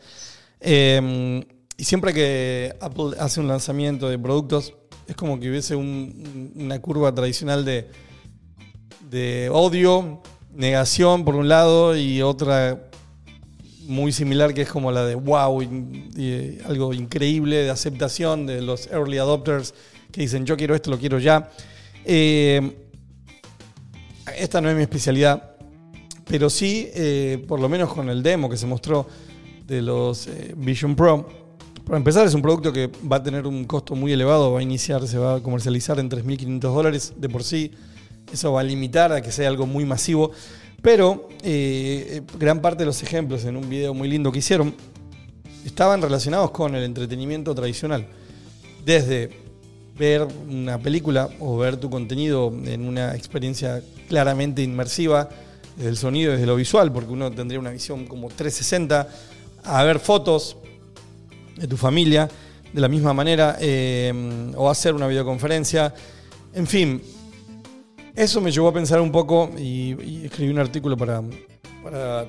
Eh, 0.61 1.43
y 1.75 1.83
siempre 1.83 2.13
que 2.13 2.73
Apple 2.79 3.17
hace 3.19 3.41
un 3.41 3.47
lanzamiento 3.49 4.07
de 4.07 4.17
productos, 4.17 4.73
es 5.07 5.15
como 5.15 5.37
que 5.39 5.49
hubiese 5.49 5.75
un- 5.75 6.53
una 6.55 6.79
curva 6.79 7.13
tradicional 7.13 7.65
de, 7.65 7.89
de 9.15 9.49
odio, 9.49 10.21
negación 10.53 11.23
por 11.23 11.35
un 11.35 11.47
lado 11.47 11.95
y 11.95 12.21
otra 12.21 12.89
muy 13.87 14.11
similar 14.11 14.53
que 14.53 14.63
es 14.63 14.67
como 14.67 14.91
la 14.91 15.05
de 15.05 15.15
wow, 15.15 15.61
algo 16.65 16.93
increíble 16.93 17.63
de 17.63 17.69
aceptación 17.69 18.45
de 18.45 18.61
los 18.61 18.87
early 18.87 19.17
adopters 19.17 19.73
que 20.11 20.19
dicen 20.19 20.45
yo 20.45 20.57
quiero 20.57 20.75
esto, 20.75 20.91
lo 20.91 20.99
quiero 20.99 21.17
ya. 21.19 21.49
Eh, 22.03 22.75
esta 24.37 24.59
no 24.59 24.69
es 24.69 24.75
mi 24.75 24.81
especialidad, 24.81 25.55
pero 26.25 26.49
sí, 26.49 26.89
eh, 26.93 27.41
por 27.47 27.61
lo 27.61 27.69
menos 27.69 27.93
con 27.93 28.09
el 28.09 28.21
demo 28.21 28.49
que 28.49 28.57
se 28.57 28.67
mostró 28.67 29.07
de 29.65 29.81
los 29.81 30.27
eh, 30.27 30.53
Vision 30.57 30.93
Pro. 30.93 31.25
Para 31.85 31.97
empezar, 31.97 32.27
es 32.27 32.33
un 32.33 32.41
producto 32.41 32.73
que 32.73 32.91
va 33.09 33.17
a 33.17 33.23
tener 33.23 33.47
un 33.47 33.63
costo 33.63 33.95
muy 33.95 34.11
elevado, 34.11 34.51
va 34.51 34.59
a 34.59 34.63
iniciar, 34.63 35.07
se 35.07 35.17
va 35.17 35.35
a 35.35 35.39
comercializar 35.39 35.99
en 35.99 36.09
3.500 36.09 36.59
dólares 36.59 37.13
de 37.15 37.29
por 37.29 37.43
sí. 37.43 37.71
Eso 38.31 38.53
va 38.53 38.61
a 38.61 38.63
limitar 38.63 39.11
a 39.11 39.21
que 39.21 39.31
sea 39.31 39.47
algo 39.47 39.65
muy 39.65 39.85
masivo. 39.85 40.31
Pero 40.81 41.29
eh, 41.41 42.21
gran 42.37 42.61
parte 42.61 42.79
de 42.79 42.85
los 42.85 43.01
ejemplos 43.01 43.43
en 43.45 43.55
un 43.55 43.69
video 43.69 43.93
muy 43.93 44.07
lindo 44.07 44.31
que 44.31 44.39
hicieron 44.39 44.75
estaban 45.65 46.01
relacionados 46.01 46.51
con 46.51 46.75
el 46.75 46.83
entretenimiento 46.83 47.55
tradicional. 47.55 48.05
Desde 48.85 49.31
ver 49.97 50.27
una 50.47 50.77
película 50.77 51.29
o 51.39 51.57
ver 51.57 51.77
tu 51.77 51.89
contenido 51.89 52.53
en 52.65 52.87
una 52.87 53.15
experiencia 53.15 53.81
claramente 54.07 54.61
inmersiva, 54.61 55.29
desde 55.75 55.89
el 55.89 55.97
sonido, 55.97 56.33
desde 56.33 56.45
lo 56.45 56.55
visual, 56.55 56.91
porque 56.91 57.11
uno 57.11 57.31
tendría 57.31 57.59
una 57.59 57.71
visión 57.71 58.05
como 58.05 58.27
360, 58.27 59.07
a 59.63 59.83
ver 59.83 59.99
fotos 59.99 60.57
de 61.57 61.67
tu 61.67 61.77
familia 61.77 62.29
de 62.71 62.81
la 62.81 62.87
misma 62.87 63.13
manera, 63.13 63.57
eh, 63.59 64.13
o 64.55 64.69
hacer 64.69 64.93
una 64.93 65.07
videoconferencia. 65.07 65.93
En 66.53 66.67
fin, 66.67 67.01
eso 68.15 68.41
me 68.41 68.51
llevó 68.51 68.69
a 68.69 68.73
pensar 68.73 69.01
un 69.01 69.11
poco 69.11 69.49
y, 69.57 70.25
escribí 70.25 70.51
un 70.51 70.59
artículo 70.59 70.95
para, 70.97 71.21
para 71.83 72.25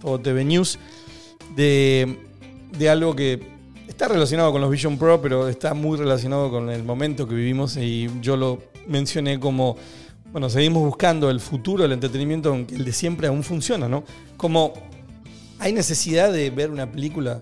todo 0.00 0.20
TV 0.20 0.44
News 0.44 0.78
de, 1.56 2.18
de 2.76 2.88
algo 2.90 3.16
que 3.16 3.40
está 3.88 4.08
relacionado 4.08 4.52
con 4.52 4.60
los 4.60 4.70
Vision 4.70 4.98
Pro, 4.98 5.20
pero 5.22 5.48
está 5.48 5.72
muy 5.72 5.96
relacionado 5.96 6.50
con 6.50 6.68
el 6.70 6.82
momento 6.82 7.26
que 7.28 7.34
vivimos 7.34 7.76
y 7.76 8.10
yo 8.20 8.36
lo 8.36 8.62
mencioné 8.86 9.40
como, 9.40 9.76
bueno, 10.32 10.50
seguimos 10.50 10.82
buscando 10.82 11.30
el 11.30 11.40
futuro 11.40 11.84
del 11.84 11.92
entretenimiento, 11.92 12.50
aunque 12.50 12.74
el 12.74 12.84
de 12.84 12.92
siempre 12.92 13.28
aún 13.28 13.42
funciona, 13.42 13.88
¿no? 13.88 14.04
Como 14.36 14.74
hay 15.58 15.72
necesidad 15.72 16.32
de 16.32 16.50
ver 16.50 16.70
una 16.70 16.90
película 16.90 17.40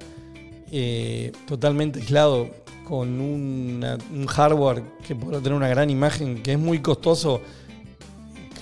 eh, 0.70 1.32
totalmente 1.46 2.00
aislado 2.00 2.50
con 2.84 3.20
un 3.20 4.26
hardware 4.28 4.82
que 5.06 5.14
podrá 5.14 5.38
tener 5.38 5.54
una 5.54 5.68
gran 5.68 5.88
imagen, 5.88 6.42
que 6.42 6.52
es 6.52 6.58
muy 6.58 6.80
costoso. 6.80 7.40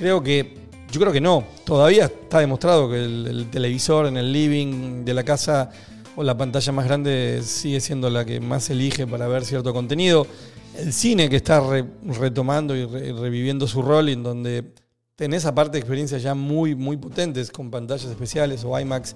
Creo 0.01 0.23
que, 0.23 0.55
yo 0.91 0.99
creo 0.99 1.13
que 1.13 1.21
no. 1.21 1.45
Todavía 1.67 2.07
está 2.07 2.39
demostrado 2.39 2.89
que 2.89 2.97
el, 3.05 3.27
el 3.27 3.51
televisor 3.51 4.07
en 4.07 4.17
el 4.17 4.33
living 4.33 5.05
de 5.05 5.13
la 5.13 5.25
casa 5.25 5.71
o 6.17 6.23
la 6.23 6.35
pantalla 6.39 6.73
más 6.73 6.87
grande 6.87 7.43
sigue 7.45 7.81
siendo 7.81 8.09
la 8.09 8.25
que 8.25 8.41
más 8.41 8.71
elige 8.71 9.07
para 9.07 9.29
ver 9.29 9.45
cierto 9.45 9.75
contenido. 9.75 10.27
El 10.75 10.95
cine 10.95 11.29
que 11.29 11.37
está 11.37 11.61
re- 11.61 11.85
retomando 12.07 12.75
y 12.75 12.87
re- 12.87 13.13
reviviendo 13.13 13.67
su 13.69 13.83
rol 13.83 14.09
en 14.09 14.23
donde 14.23 14.73
tenés 15.17 15.45
aparte 15.45 15.77
experiencias 15.77 16.23
ya 16.23 16.35
muy, 16.35 16.75
muy 16.75 16.97
potentes 16.97 17.51
con 17.51 17.71
pantallas 17.71 18.07
especiales 18.07 18.65
o 18.65 18.81
IMAX. 18.81 19.15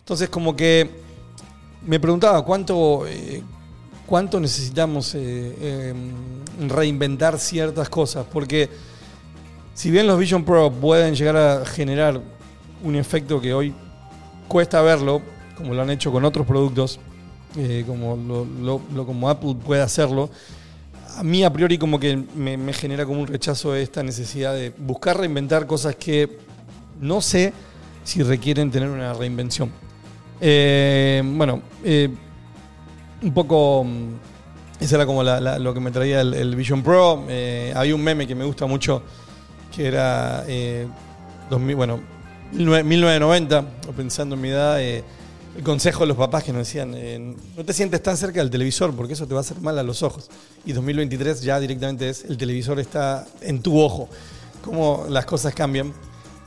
Entonces 0.00 0.28
como 0.28 0.56
que 0.56 0.90
me 1.86 2.00
preguntaba 2.00 2.44
cuánto, 2.44 3.06
eh, 3.06 3.40
cuánto 4.04 4.40
necesitamos 4.40 5.14
eh, 5.14 5.20
eh, 5.60 5.94
reinventar 6.68 7.38
ciertas 7.38 7.88
cosas, 7.88 8.26
porque 8.32 8.68
si 9.74 9.90
bien 9.90 10.06
los 10.06 10.18
Vision 10.18 10.44
Pro 10.44 10.70
pueden 10.70 11.14
llegar 11.14 11.36
a 11.36 11.66
generar 11.66 12.20
un 12.82 12.96
efecto 12.96 13.40
que 13.40 13.52
hoy 13.54 13.74
cuesta 14.48 14.80
verlo, 14.82 15.20
como 15.56 15.74
lo 15.74 15.82
han 15.82 15.90
hecho 15.90 16.12
con 16.12 16.24
otros 16.24 16.46
productos, 16.46 17.00
eh, 17.56 17.84
como, 17.86 18.16
lo, 18.62 19.06
como 19.06 19.28
Apple 19.28 19.56
puede 19.64 19.82
hacerlo, 19.82 20.30
a 21.16 21.22
mí 21.22 21.44
a 21.44 21.52
priori 21.52 21.78
como 21.78 21.98
que 22.00 22.16
me, 22.16 22.72
genera 22.72 23.06
como 23.06 23.20
un 23.20 23.26
rechazo 23.26 23.74
esta 23.74 24.02
necesidad 24.02 24.52
de 24.54 24.72
buscar 24.76 25.18
reinventar 25.18 25.66
cosas 25.66 25.94
que 25.96 26.38
no 27.00 27.20
sé 27.20 27.52
si 28.02 28.22
requieren 28.22 28.70
tener 28.70 28.88
una 28.88 29.12
reinvención. 29.14 29.70
Eh, 30.40 31.22
bueno, 31.24 31.62
eh, 31.84 32.08
un 33.22 33.32
poco. 33.32 33.84
mm, 33.84 34.08
Esa 34.80 34.96
era 34.96 35.06
como 35.06 35.22
la- 35.22 35.58
lo 35.58 35.72
que 35.72 35.80
me 35.80 35.90
traía 35.92 36.20
el, 36.20 36.34
el 36.34 36.56
Vision 36.56 36.82
Pro. 36.82 37.24
Había 37.74 37.94
un 37.94 38.02
meme 38.02 38.26
que 38.26 38.34
me 38.34 38.44
gusta 38.44 38.66
mucho 38.66 39.02
que 39.74 39.86
era. 39.86 40.44
eh, 40.46 40.86
2000, 41.50 41.76
bueno, 41.76 42.00
19- 42.52 42.84
1990, 42.84 43.64
o 43.88 43.92
pensando 43.92 44.34
en 44.34 44.40
mi 44.40 44.48
edad. 44.48 44.80
eh, 44.80 45.02
el 45.56 45.62
consejo 45.62 46.00
de 46.00 46.08
los 46.08 46.16
papás 46.16 46.42
que 46.42 46.52
nos 46.52 46.66
decían: 46.66 46.92
eh, 46.96 47.34
no 47.56 47.64
te 47.64 47.72
sientes 47.72 48.02
tan 48.02 48.16
cerca 48.16 48.40
del 48.40 48.50
televisor 48.50 48.94
porque 48.94 49.12
eso 49.12 49.26
te 49.26 49.34
va 49.34 49.40
a 49.40 49.42
hacer 49.42 49.60
mal 49.60 49.78
a 49.78 49.82
los 49.82 50.02
ojos. 50.02 50.28
Y 50.64 50.72
2023 50.72 51.42
ya 51.42 51.60
directamente 51.60 52.08
es: 52.08 52.24
el 52.24 52.36
televisor 52.36 52.80
está 52.80 53.26
en 53.40 53.60
tu 53.62 53.80
ojo. 53.80 54.08
Cómo 54.64 55.06
las 55.08 55.26
cosas 55.26 55.54
cambian. 55.54 55.92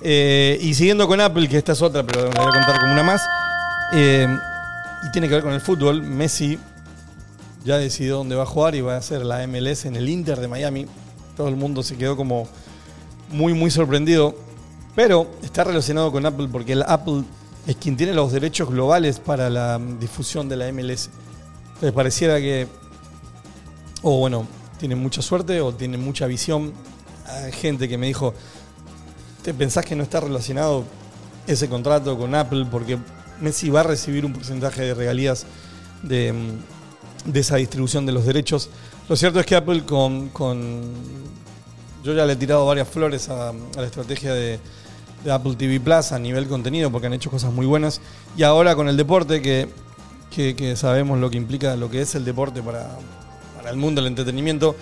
Eh, 0.02 0.58
y 0.62 0.74
siguiendo 0.74 1.08
con 1.08 1.22
Apple, 1.22 1.48
que 1.48 1.58
esta 1.58 1.72
es 1.72 1.82
otra, 1.82 2.04
pero 2.04 2.24
la 2.32 2.42
voy 2.42 2.50
a 2.50 2.54
contar 2.54 2.80
como 2.80 2.92
una 2.94 3.04
más. 3.04 3.22
Y 3.94 5.12
tiene 5.12 5.28
que 5.28 5.36
ver 5.36 5.44
con 5.44 5.54
el 5.54 5.62
fútbol. 5.62 6.02
Messi 6.02 6.58
ya 7.64 7.78
decidió 7.78 8.18
dónde 8.18 8.36
va 8.36 8.44
a 8.44 8.48
jugar 8.48 8.76
y 8.76 8.82
va 8.82 8.96
a 8.96 8.98
hacer 8.98 9.24
la 9.24 9.46
MLS 9.48 9.86
en 9.86 9.96
el 9.96 10.10
Inter 10.10 10.40
de 10.40 10.48
Miami. 10.48 10.88
Todo 11.38 11.48
el 11.48 11.56
mundo 11.56 11.84
se 11.84 11.96
quedó 11.96 12.18
como 12.18 12.48
muy, 13.30 13.54
muy 13.54 13.72
sorprendido. 13.72 14.36
Pero 14.96 15.28
está 15.44 15.64
relacionado 15.64 16.12
con 16.12 16.26
Apple 16.26 16.48
porque 16.52 16.74
el 16.74 16.82
Apple 16.84 17.24
es 17.68 17.76
quien 17.76 17.96
tiene 17.98 18.14
los 18.14 18.32
derechos 18.32 18.70
globales 18.70 19.20
para 19.20 19.50
la 19.50 19.80
difusión 20.00 20.50
de 20.50 20.56
la 20.58 20.72
MLS. 20.72 21.10
Entonces 21.68 21.92
pareciera 21.94 22.40
que, 22.40 22.68
o 24.02 24.18
bueno, 24.18 24.48
tiene 24.80 24.96
mucha 24.96 25.22
suerte 25.22 25.62
o 25.62 25.74
tiene 25.74 25.98
mucha 25.98 26.26
visión. 26.26 26.74
Hay 27.28 27.52
gente 27.52 27.88
que 27.88 27.98
me 27.98 28.08
dijo, 28.08 28.34
¿te 29.44 29.54
pensás 29.54 29.86
que 29.86 29.96
no 29.96 30.02
está 30.04 30.20
relacionado 30.20 30.84
ese 31.46 31.70
contrato 31.70 32.18
con 32.18 32.34
Apple? 32.34 32.66
Porque 32.72 32.98
Messi 33.40 33.70
va 33.70 33.82
a 33.82 33.84
recibir 33.84 34.26
un 34.26 34.34
porcentaje 34.34 34.82
de 34.82 34.94
regalías 34.96 35.46
de, 36.02 36.34
mm, 36.34 37.32
de 37.32 37.40
esa 37.40 37.58
distribución 37.58 38.06
de 38.08 38.14
los 38.14 38.26
derechos. 38.26 38.70
Lo 39.10 39.16
cierto 39.16 39.40
es 39.40 39.46
que 39.46 39.56
Apple 39.56 39.84
con- 39.86 40.30
yo 42.08 42.14
ya 42.14 42.26
le 42.26 42.34
he 42.34 42.36
tirado 42.38 42.66
varias 42.66 42.88
flores 42.88 43.28
a, 43.28 43.52
la 43.76 43.84
estrategia 43.84 44.34
de, 44.34 44.60
Apple 45.30 45.56
TV 45.58 45.82
Plus 45.82 46.14
a 46.14 46.20
nivel 46.20 46.48
contenido 46.48 46.90
porque 46.90 47.08
han 47.08 47.14
hecho 47.14 47.30
cosas 47.30 47.52
muy 47.52 47.66
buenas. 47.66 48.00
Y 48.38 48.44
ahora 48.44 48.78
con 48.78 48.88
el 48.88 48.96
deporte, 48.96 49.42
que, 49.42 49.68
que- 50.32 50.76
sabemos 50.78 51.20
lo 51.20 51.30
que 51.30 51.36
implica, 51.36 51.76
lo 51.76 51.90
que 51.90 52.00
es 52.02 52.16
el 52.16 52.24
deporte 52.24 52.62
para, 52.62 52.88
para 53.58 53.72
el 53.72 53.76
mundo 53.76 54.00
del 54.02 54.08
entretenimiento, 54.08 54.74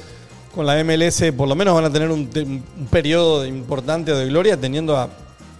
con 0.53 0.67
la 0.67 0.83
MLS 0.83 1.23
por 1.35 1.47
lo 1.47 1.55
menos 1.55 1.73
van 1.73 1.85
a 1.85 1.89
tener 1.89 2.11
un, 2.11 2.29
periodo 2.91 3.43
importante 3.43 4.13
de 4.13 4.27
gloria 4.27 4.55
teniendo 4.55 4.95
a 4.95 5.09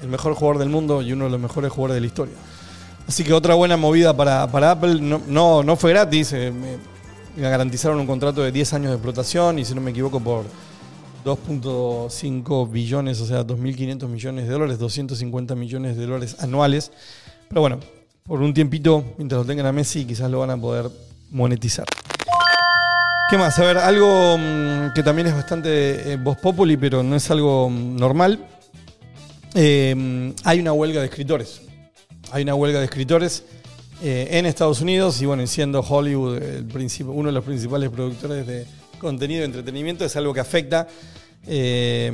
el 0.04 0.08
mejor 0.08 0.36
jugador 0.36 0.60
del 0.60 0.69
mundo 0.69 1.01
y 1.01 1.13
uno 1.13 1.25
de 1.25 1.32
los 1.32 1.39
mejores 1.39 1.71
jugadores 1.71 1.95
de 1.95 2.01
la 2.01 2.08
historia. 2.08 2.36
Así 3.08 3.23
que 3.23 3.34
otra 3.34 3.56
buena 3.56 3.78
movida 3.78 4.15
para, 4.15 4.45
para 4.51 4.71
Apple. 4.71 4.99
No, 5.01 5.19
no, 5.25 5.63
no 5.63 5.75
fue 5.78 5.91
gratis. 5.91 6.32
eh, 6.34 6.51
me 7.36 7.49
garantizaron 7.49 7.99
un 7.99 8.06
contrato 8.06 8.41
de 8.43 8.51
10 8.51 8.73
años 8.73 8.89
de 8.91 8.95
explotación 8.97 9.58
y 9.58 9.65
si 9.65 9.73
no 9.73 9.82
me 9.82 9.91
equivoco 9.91 10.19
por 10.19 10.45
2.5 11.26 12.72
billones, 12.72 13.20
o 13.20 13.26
sea, 13.26 13.46
2.500 13.46 14.08
millones 14.08 14.48
de 14.48 14.54
dólares, 14.54 14.78
250 14.78 15.56
millones 15.56 15.98
de 15.98 16.06
dólares 16.06 16.38
anuales. 16.40 16.92
Pero 17.50 17.62
bueno, 17.62 17.80
por 18.28 18.42
un 18.42 18.54
tiempito, 18.54 19.04
mientras 19.18 19.42
lo 19.42 19.46
tengan 19.46 19.66
a 19.66 19.72
Messi, 19.72 20.06
quizás 20.06 20.30
lo 20.30 20.40
van 20.40 20.52
a 20.52 20.58
poder 20.58 20.90
monetizar. 21.32 21.86
¿Qué 23.28 23.40
más? 23.40 23.58
A 23.58 23.64
ver, 23.64 23.80
algo 23.80 24.38
mm, 24.38 24.94
que 24.94 25.02
también 25.02 25.28
es 25.28 25.34
bastante 25.34 26.14
eh, 26.14 26.18
voz 26.18 26.38
populi, 26.38 26.78
pero 26.78 27.02
no 27.02 27.16
es 27.16 27.32
algo 27.32 27.72
mm, 27.72 27.96
normal. 27.96 28.48
Eh, 29.56 30.32
hay 30.44 30.60
una 30.60 30.74
huelga 30.74 31.00
de 31.02 31.08
escritores. 31.08 31.62
Hay 32.32 32.44
una 32.44 32.54
huelga 32.54 32.78
de 32.78 32.86
escritores 32.86 33.44
eh, 34.04 34.28
en 34.32 34.46
Estados 34.46 34.82
Unidos 34.82 35.20
y 35.22 35.26
bueno, 35.26 35.48
siendo 35.48 35.80
Hollywood 35.80 36.38
el 36.38 36.68
uno 37.08 37.30
de 37.30 37.34
los 37.34 37.44
principales 37.44 37.90
productores 37.90 38.46
de 38.46 38.68
contenido 38.99 39.41
de 39.41 39.45
entretenimiento, 39.45 40.05
es 40.05 40.15
algo 40.15 40.34
que 40.34 40.39
afecta. 40.39 40.88
eh, 41.47 42.12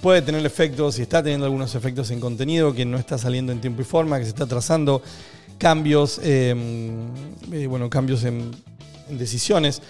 puede 0.00 0.22
tener 0.22 0.44
efectos 0.46 0.98
y 0.98 1.02
está 1.02 1.22
teniendo 1.22 1.44
algunos 1.44 1.74
efectos 1.74 2.10
en 2.10 2.20
contenido 2.20 2.72
que 2.74 2.86
no 2.86 2.96
está 2.96 3.18
saliendo 3.18 3.52
en 3.52 3.60
tiempo 3.60 3.82
y 3.82 3.84
forma, 3.84 4.18
que 4.18 4.24
se 4.24 4.30
está 4.30 4.46
trazando 4.46 5.02
cambios, 5.58 6.18
eh, 6.22 6.54
eh, 7.52 7.66
bueno, 7.66 7.90
cambios 7.90 8.24
en, 8.24 8.50
decisiones. 9.10 9.82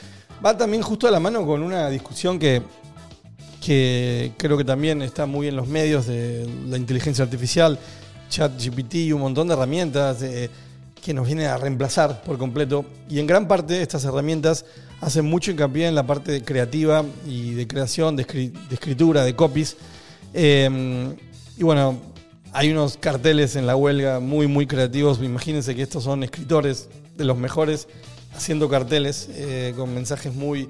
Va 0.45 0.57
también 0.57 0.83
justo 0.83 1.07
a 1.07 1.11
la 1.11 1.21
mano 1.21 1.47
con 1.47 1.63
una 1.63 1.89
discusión 1.89 2.39
que, 2.39 2.63
que 3.65 4.33
creo 4.37 4.57
que 4.57 4.65
también 4.65 5.03
está 5.03 5.27
muy 5.27 5.47
en 5.47 5.57
los 5.57 5.69
medios 5.69 6.07
de 6.07 6.49
la 6.67 6.77
inteligencia 6.77 7.23
artificial, 7.23 7.79
ChatGPT 8.31 8.95
y 8.95 9.13
un 9.13 9.21
montón 9.21 9.47
de 9.47 9.55
herramientas 9.55 10.21
que 11.03 11.15
nos 11.15 11.27
vienen 11.27 11.47
a 11.47 11.57
reemplazar 11.57 12.23
por 12.23 12.39
completo. 12.39 12.85
Y 13.09 13.19
en 13.21 13.27
gran 13.27 13.49
parte 13.49 13.83
estas 13.83 14.05
herramientas 14.05 14.65
hacen 15.01 15.25
mucho 15.25 15.51
hincapié 15.51 15.87
en 15.89 15.95
la 15.95 16.07
parte 16.07 16.43
creativa 16.43 17.05
y 17.27 17.53
de 17.53 17.67
creación, 17.67 18.17
de, 18.17 18.27
escri- 18.27 18.53
de 18.69 18.75
escritura, 18.75 19.25
de 19.25 19.35
copies. 19.35 19.77
Eh, 20.35 21.15
y 21.57 21.63
bueno, 21.63 22.01
hay 22.53 22.71
unos 22.71 22.97
carteles 22.97 23.57
en 23.57 23.67
la 23.67 23.77
huelga 23.77 24.21
muy, 24.21 24.47
muy 24.47 24.67
creativos. 24.67 25.21
Imagínense 25.23 25.75
que 25.75 25.83
estos 25.83 26.05
son 26.05 26.23
escritores 26.23 26.89
de 27.17 27.25
los 27.25 27.37
mejores 27.37 27.89
haciendo 28.35 28.69
carteles 28.69 29.29
eh, 29.33 29.73
con 29.77 29.93
mensajes 29.95 30.35
muy, 30.35 30.69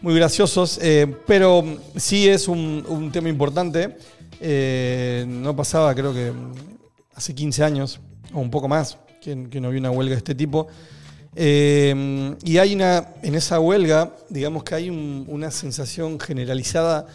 muy 0.00 0.14
graciosos. 0.14 0.78
eh, 0.82 1.06
pero 1.26 1.64
sí 1.96 2.28
es 2.28 2.48
un, 2.48 2.84
un 2.88 3.12
tema 3.12 3.28
importante. 3.28 3.96
Eh, 4.40 5.24
no 5.28 5.54
pasaba, 5.56 5.94
creo 5.94 6.12
que 6.12 6.32
hace 7.14 7.34
15 7.34 7.64
años 7.64 8.00
o 8.34 8.40
un 8.40 8.50
poco 8.50 8.68
más 8.68 8.98
que, 9.50 9.60
no 9.60 9.68
había 9.68 9.80
una 9.80 9.90
huelga 9.90 10.12
de 10.14 10.18
este 10.18 10.34
tipo. 10.34 10.68
Eh, 11.34 12.34
y 12.44 12.58
hay 12.58 12.74
una, 12.74 13.08
en 13.22 13.34
esa 13.34 13.60
huelga, 13.60 14.12
digamos 14.30 14.64
que 14.64 14.74
hay 14.74 14.88
un- 14.90 15.24
una 15.28 15.50
sensación 15.50 16.18
generalizada 16.18 17.06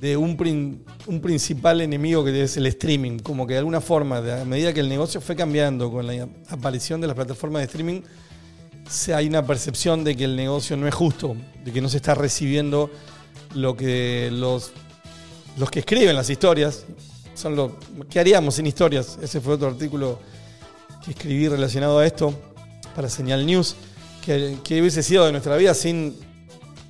de 0.00 0.16
un, 0.16 0.36
prin- 0.36 0.82
un 1.06 1.20
principal 1.20 1.80
enemigo 1.80 2.24
que 2.24 2.42
es 2.42 2.56
el 2.56 2.66
streaming, 2.66 3.18
como 3.20 3.46
que 3.46 3.52
de 3.54 3.58
alguna 3.60 3.80
forma, 3.80 4.18
a 4.18 4.44
medida 4.44 4.72
que 4.72 4.80
el 4.80 4.88
negocio 4.88 5.20
fue 5.20 5.36
cambiando 5.36 5.90
con 5.90 6.06
la 6.06 6.28
aparición 6.48 7.00
de 7.00 7.06
las 7.06 7.16
plataformas 7.16 7.60
de 7.60 7.66
streaming, 7.66 8.00
se, 8.88 9.14
hay 9.14 9.26
una 9.26 9.44
percepción 9.46 10.04
de 10.04 10.16
que 10.16 10.24
el 10.24 10.36
negocio 10.36 10.76
no 10.76 10.86
es 10.88 10.94
justo, 10.94 11.36
de 11.64 11.72
que 11.72 11.80
no 11.80 11.88
se 11.88 11.96
está 11.98 12.14
recibiendo 12.14 12.90
lo 13.54 13.76
que 13.76 14.28
los, 14.32 14.72
los 15.56 15.70
que 15.70 15.78
escriben 15.80 16.14
las 16.16 16.28
historias, 16.30 16.84
son 17.34 17.54
lo 17.56 17.76
¿qué 18.10 18.18
haríamos 18.20 18.56
sin 18.56 18.66
historias? 18.66 19.18
Ese 19.22 19.40
fue 19.40 19.54
otro 19.54 19.68
artículo 19.68 20.18
que 21.06 21.12
escribí 21.12 21.48
relacionado 21.48 22.00
a 22.00 22.06
esto 22.06 22.34
para 22.94 23.08
Señal 23.08 23.46
News, 23.46 23.76
que, 24.24 24.58
hubiese 24.80 25.04
sido 25.04 25.24
de 25.24 25.30
nuestra 25.30 25.56
vida 25.56 25.72
sin, 25.72 26.16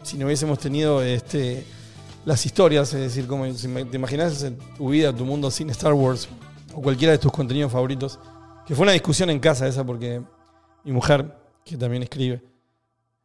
si 0.03 0.17
no 0.17 0.25
hubiésemos 0.25 0.59
tenido 0.59 1.03
este, 1.03 1.65
las 2.25 2.47
historias, 2.47 2.95
es 2.95 3.01
decir, 3.01 3.27
como 3.27 3.53
si 3.53 3.69
te 3.69 3.97
imaginas 3.97 4.47
tu 4.79 4.89
vida, 4.89 5.15
tu 5.15 5.27
mundo 5.27 5.51
sin 5.51 5.69
Star 5.69 5.93
Wars 5.93 6.29
o 6.75 6.81
cualquiera 6.81 7.13
de 7.13 7.19
tus 7.19 7.31
contenidos 7.31 7.71
favoritos, 7.71 8.19
que 8.67 8.75
fue 8.75 8.85
una 8.85 8.93
discusión 8.93 9.29
en 9.29 9.39
casa 9.39 9.69
esa 9.69 9.85
porque 9.85 10.23
mi 10.83 10.93
mujer, 10.93 11.37
que 11.63 11.77
también 11.77 12.03
escribe, 12.03 12.43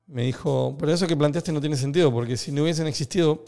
me 0.07 0.23
dijo, 0.23 0.75
pero 0.77 0.91
eso 0.91 1.07
que 1.07 1.15
planteaste 1.15 1.53
no 1.53 1.61
tiene 1.61 1.77
sentido, 1.77 2.11
porque 2.11 2.35
si 2.35 2.51
no 2.51 2.63
hubiesen 2.63 2.87
existido, 2.87 3.45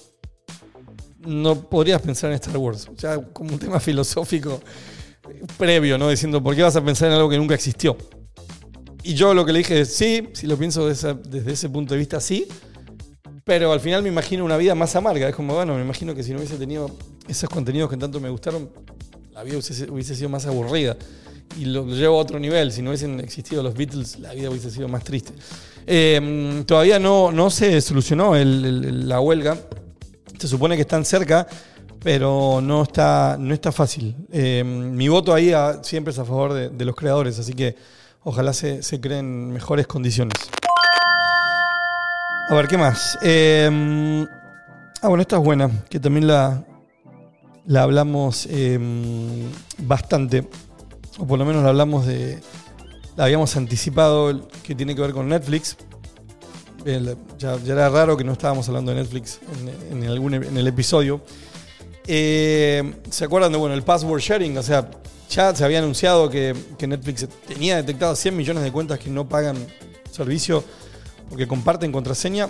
no 1.19 1.55
podrías 1.55 2.01
pensar 2.01 2.29
en 2.29 2.35
Star 2.35 2.55
Wars. 2.55 2.87
O 2.87 2.97
sea, 2.97 3.17
como 3.17 3.51
un 3.51 3.59
tema 3.59 3.81
filosófico 3.81 4.61
previo, 5.57 5.97
¿no? 5.97 6.09
Diciendo, 6.09 6.41
¿por 6.41 6.55
qué 6.55 6.63
vas 6.63 6.75
a 6.75 6.83
pensar 6.83 7.09
en 7.09 7.15
algo 7.15 7.29
que 7.29 7.37
nunca 7.37 7.55
existió? 7.55 7.97
Y 9.03 9.15
yo 9.15 9.33
lo 9.33 9.45
que 9.45 9.51
le 9.51 9.59
dije 9.59 9.81
es, 9.81 9.93
sí, 9.93 10.29
si 10.33 10.47
lo 10.47 10.57
pienso 10.57 10.87
desde, 10.87 11.51
ese 11.51 11.69
punto 11.69 11.93
de 11.93 11.99
vista, 11.99 12.19
sí. 12.21 12.47
Pero 13.43 13.73
al 13.73 13.81
final 13.81 14.01
me 14.01 14.09
imagino 14.09 14.45
una 14.45 14.55
vida 14.55 14.75
más 14.75 14.95
amarga. 14.95 15.27
Es 15.27 15.35
como, 15.35 15.53
bueno, 15.55 15.75
me 15.75 15.81
imagino 15.81 16.15
que 16.15 16.23
si 16.23 16.31
no 16.31 16.37
hubiese 16.37 16.55
tenido 16.55 16.89
esos 17.27 17.49
contenidos 17.49 17.89
que 17.89 17.97
tanto 17.97 18.21
me 18.21 18.29
gustaron, 18.29 18.69
la 19.33 19.43
vida 19.43 19.57
hubiese, 19.57 20.15
sido 20.15 20.29
más 20.29 20.45
aburrida. 20.45 20.95
Y 21.59 21.65
lo, 21.65 21.85
llevo 21.85 22.17
a 22.17 22.21
otro 22.21 22.39
nivel. 22.39 22.71
Si 22.71 22.81
no 22.81 22.91
hubiesen 22.91 23.19
existido 23.19 23.61
los 23.61 23.73
Beatles, 23.73 24.19
la 24.19 24.33
vida 24.33 24.49
hubiese 24.49 24.71
sido 24.71 24.87
más 24.87 25.03
triste. 25.03 25.33
Eh, 25.85 26.63
todavía 26.65 26.97
no, 26.97 27.33
no 27.33 27.49
se 27.49 27.81
solucionó 27.81 28.33
la 28.35 29.19
huelga. 29.19 29.57
Se 30.39 30.47
supone 30.47 30.77
que 30.77 30.83
están 30.83 31.03
cerca, 31.03 31.45
pero 32.03 32.59
no 32.61 32.83
está, 32.83 33.37
no 33.39 33.53
está 33.53 33.71
fácil. 33.71 34.15
Eh, 34.31 34.63
mi 34.63 35.07
voto 35.07 35.33
ahí 35.33 35.53
siempre 35.81 36.11
es 36.11 36.19
a 36.19 36.25
favor 36.25 36.53
de, 36.53 36.85
los 36.85 36.95
creadores, 36.95 37.39
así 37.39 37.53
que 37.53 37.75
ojalá 38.23 38.53
se, 38.53 38.83
se 38.83 38.99
creen 38.99 39.51
mejores 39.51 39.87
condiciones. 39.87 40.33
A 42.49 42.53
ver, 42.55 42.67
¿qué 42.67 42.77
más? 42.77 43.17
Eh, 43.21 44.25
ah, 45.01 45.07
bueno, 45.07 45.21
esta 45.21 45.37
es 45.37 45.43
buena, 45.43 45.69
que 45.89 45.99
también 45.99 46.27
la, 46.27 46.65
la 47.65 47.83
hablamos 47.83 48.47
eh, 48.51 48.77
bastante, 49.77 50.49
o 51.17 51.25
por 51.25 51.39
lo 51.39 51.45
menos 51.45 51.63
la 51.63 51.69
hablamos 51.69 52.05
de, 52.05 52.41
la 53.15 53.23
habíamos 53.23 53.55
anticipado, 53.55 54.49
que 54.61 54.75
tiene 54.75 54.93
que 54.93 55.01
ver 55.01 55.13
con 55.13 55.29
Netflix. 55.29 55.77
Ya 57.39 57.57
era 57.65 57.87
raro 57.87 58.17
que 58.17 58.25
no 58.25 58.33
estábamos 58.33 58.67
hablando 58.67 58.91
de 58.91 58.97
Netflix 58.97 59.39
en, 59.89 60.03
en 60.03 60.09
algún, 60.09 60.33
en 60.33 60.57
el 60.57 60.67
episodio. 60.67 61.21
Eh, 62.07 62.93
¿Se 63.09 63.25
acuerdan 63.25 63.51
de 63.51 63.57
bueno, 63.57 63.75
el 63.75 63.83
password 63.83 64.19
sharing? 64.19 64.57
O 64.57 64.63
sea, 64.63 64.89
ya 65.29 65.55
se 65.55 65.63
había 65.63 65.79
anunciado 65.79 66.29
que, 66.29 66.55
Netflix 66.79 67.27
tenía 67.47 67.77
detectado 67.77 68.15
100 68.15 68.35
millones 68.35 68.63
de 68.63 68.71
cuentas 68.71 68.99
que 68.99 69.09
no 69.09 69.27
pagan 69.27 69.57
servicio 70.11 70.63
porque 71.29 71.47
comparten 71.47 71.91
contraseña 71.91 72.49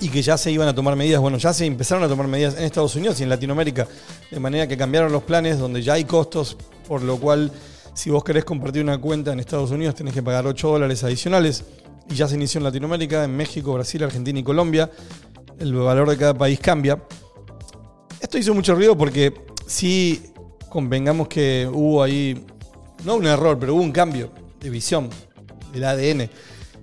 y 0.00 0.08
que 0.08 0.20
ya 0.20 0.36
se 0.36 0.50
iban 0.50 0.68
a 0.68 0.74
tomar 0.74 0.96
medidas. 0.96 1.20
Bueno, 1.20 1.38
ya 1.38 1.52
se 1.52 1.64
empezaron 1.64 2.02
a 2.02 2.08
tomar 2.08 2.26
medidas 2.26 2.56
en 2.56 2.64
Estados 2.64 2.96
Unidos 2.96 3.20
y 3.20 3.22
en 3.22 3.28
Latinoamérica, 3.28 3.86
de 4.30 4.40
manera 4.40 4.66
que 4.66 4.76
cambiaron 4.76 5.12
los 5.12 5.22
planes 5.22 5.58
donde 5.58 5.82
ya 5.82 5.94
hay 5.94 6.04
costos, 6.04 6.56
por 6.88 7.02
lo 7.02 7.18
cual 7.18 7.52
si 7.94 8.10
vos 8.10 8.24
querés 8.24 8.44
compartir 8.44 8.82
una 8.82 8.98
cuenta 8.98 9.32
en 9.32 9.40
Estados 9.40 9.70
Unidos 9.70 9.94
tenés 9.94 10.12
que 10.12 10.22
pagar 10.22 10.46
8 10.46 10.68
dólares 10.68 11.02
adicionales 11.04 11.64
y 12.10 12.14
ya 12.14 12.28
se 12.28 12.34
inició 12.34 12.58
en 12.58 12.64
Latinoamérica, 12.64 13.24
en 13.24 13.36
México, 13.36 13.72
Brasil, 13.72 14.02
Argentina 14.02 14.38
y 14.38 14.42
Colombia. 14.42 14.90
El 15.58 15.72
valor 15.74 16.10
de 16.10 16.16
cada 16.16 16.34
país 16.34 16.58
cambia. 16.60 17.00
Esto 18.26 18.38
hizo 18.38 18.54
mucho 18.54 18.74
ruido 18.74 18.98
porque 18.98 19.32
sí 19.68 20.20
convengamos 20.68 21.28
que 21.28 21.70
hubo 21.72 22.02
ahí, 22.02 22.44
no 23.04 23.14
un 23.14 23.24
error, 23.24 23.56
pero 23.56 23.76
hubo 23.76 23.82
un 23.82 23.92
cambio 23.92 24.32
de 24.58 24.68
visión 24.68 25.08
del 25.72 25.84
ADN. 25.84 26.28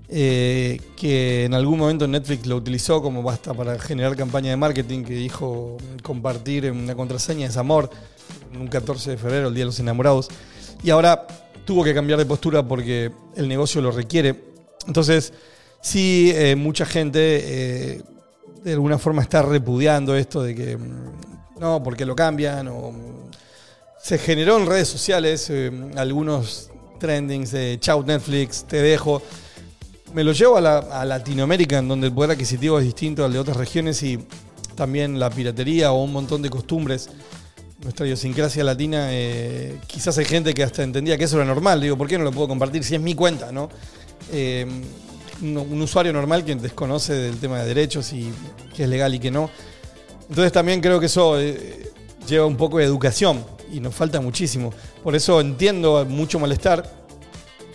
eh, 0.08 0.80
que 0.96 1.44
en 1.44 1.54
algún 1.54 1.80
momento 1.80 2.08
Netflix 2.08 2.46
lo 2.46 2.56
utilizó 2.56 3.02
como 3.02 3.24
basta 3.24 3.54
para 3.54 3.78
generar 3.78 4.16
campaña 4.16 4.52
de 4.52 4.56
marketing, 4.56 5.04
que 5.04 5.16
dijo 5.16 5.76
compartir 6.02 6.72
una 6.72 6.96
contraseña 6.96 7.48
es 7.48 7.58
amor, 7.58 7.90
un 8.58 8.68
14 8.68 9.12
de 9.12 9.18
febrero, 9.18 9.50
el 9.50 9.54
Día 9.54 9.64
de 9.64 9.66
los 9.66 9.80
Enamorados. 9.82 10.30
Y 10.82 10.92
ahora 10.92 11.28
tuvo 11.66 11.84
que 11.84 11.94
cambiar 11.94 12.20
de 12.20 12.26
postura 12.26 12.66
porque 12.66 13.12
el 13.36 13.50
negocio 13.50 13.82
lo 13.82 13.92
requiere. 13.92 14.46
Entonces, 14.88 15.34
sí, 15.82 16.32
eh, 16.34 16.56
mucha 16.56 16.86
gente 16.86 17.98
eh, 17.98 18.02
de 18.64 18.74
alguna 18.74 18.98
forma 18.98 19.22
está 19.22 19.42
repudiando 19.42 20.16
esto 20.16 20.42
de 20.44 20.56
que 20.56 20.78
mm, 20.78 21.60
no, 21.60 21.82
porque 21.84 22.06
lo 22.06 22.16
cambian 22.16 22.68
o 22.68 22.92
mm, 22.92 23.32
se 24.02 24.18
generó 24.18 24.58
en 24.58 24.66
redes 24.66 24.88
sociales 24.88 25.48
eh, 25.50 25.72
algunos 25.96 26.70
trendings 27.00 27.52
de 27.52 27.78
chau 27.80 28.04
Netflix, 28.06 28.64
te 28.66 28.82
dejo. 28.82 29.22
Me 30.14 30.24
lo 30.24 30.32
llevo 30.32 30.58
a, 30.58 30.62
la- 30.62 30.78
a 30.80 31.06
Latinoamérica, 31.06 31.80
en 31.80 31.88
donde 31.88 32.08
el 32.08 32.14
poder 32.14 32.32
adquisitivo 32.32 32.78
es 32.80 32.86
distinto 32.86 33.26
al 33.26 33.34
de 33.34 33.40
otras 33.40 33.58
regiones 33.58 34.02
y 34.04 34.20
también 34.76 35.20
la 35.20 35.30
piratería 35.30 35.92
o 35.92 36.04
un 36.04 36.12
montón 36.14 36.42
de 36.42 36.50
costumbres. 36.50 37.10
Nuestra 37.82 38.06
idiosincrasia 38.06 38.64
latina, 38.64 39.08
eh, 39.12 39.78
quizás 39.88 40.18
hay 40.18 40.26
gente 40.26 40.54
que 40.54 40.64
hasta 40.64 40.84
entendía 40.84 41.18
que 41.18 41.26
eso 41.26 41.36
era 41.38 41.46
normal. 41.46 41.82
Digo, 41.82 41.98
¿por 41.98 42.08
qué 42.08 42.18
no 42.18 42.24
lo 42.24 42.32
puedo 42.32 42.48
compartir 42.48 42.84
si 42.84 42.96
es 42.96 43.02
mi 43.02 43.16
cuenta, 43.16 43.52
no? 43.52 43.70
Eh, 44.32 44.66
un, 45.44 45.82
usuario 45.82 46.12
normal 46.14 46.44
que 46.44 46.56
desconoce 46.56 47.14
del 47.14 47.38
tema 47.38 47.60
de 47.60 47.68
derechos 47.68 48.14
y 48.14 48.32
qué 48.76 48.84
es 48.84 48.90
legal 48.90 49.14
y 49.14 49.20
qué 49.20 49.30
no. 49.32 49.50
Entonces 50.30 50.52
también 50.52 50.82
creo 50.82 51.00
que 51.00 51.08
eso 51.08 51.40
eh, 51.40 51.92
lleva 52.28 52.46
un 52.46 52.58
poco 52.58 52.78
de 52.80 52.86
educación 52.86 53.44
y 53.72 53.80
nos 53.80 53.94
falta 53.94 54.22
muchísimo. 54.22 54.74
Por 55.04 55.16
eso 55.16 55.42
entiendo 55.42 56.06
mucho 56.06 56.40
malestar, 56.40 56.90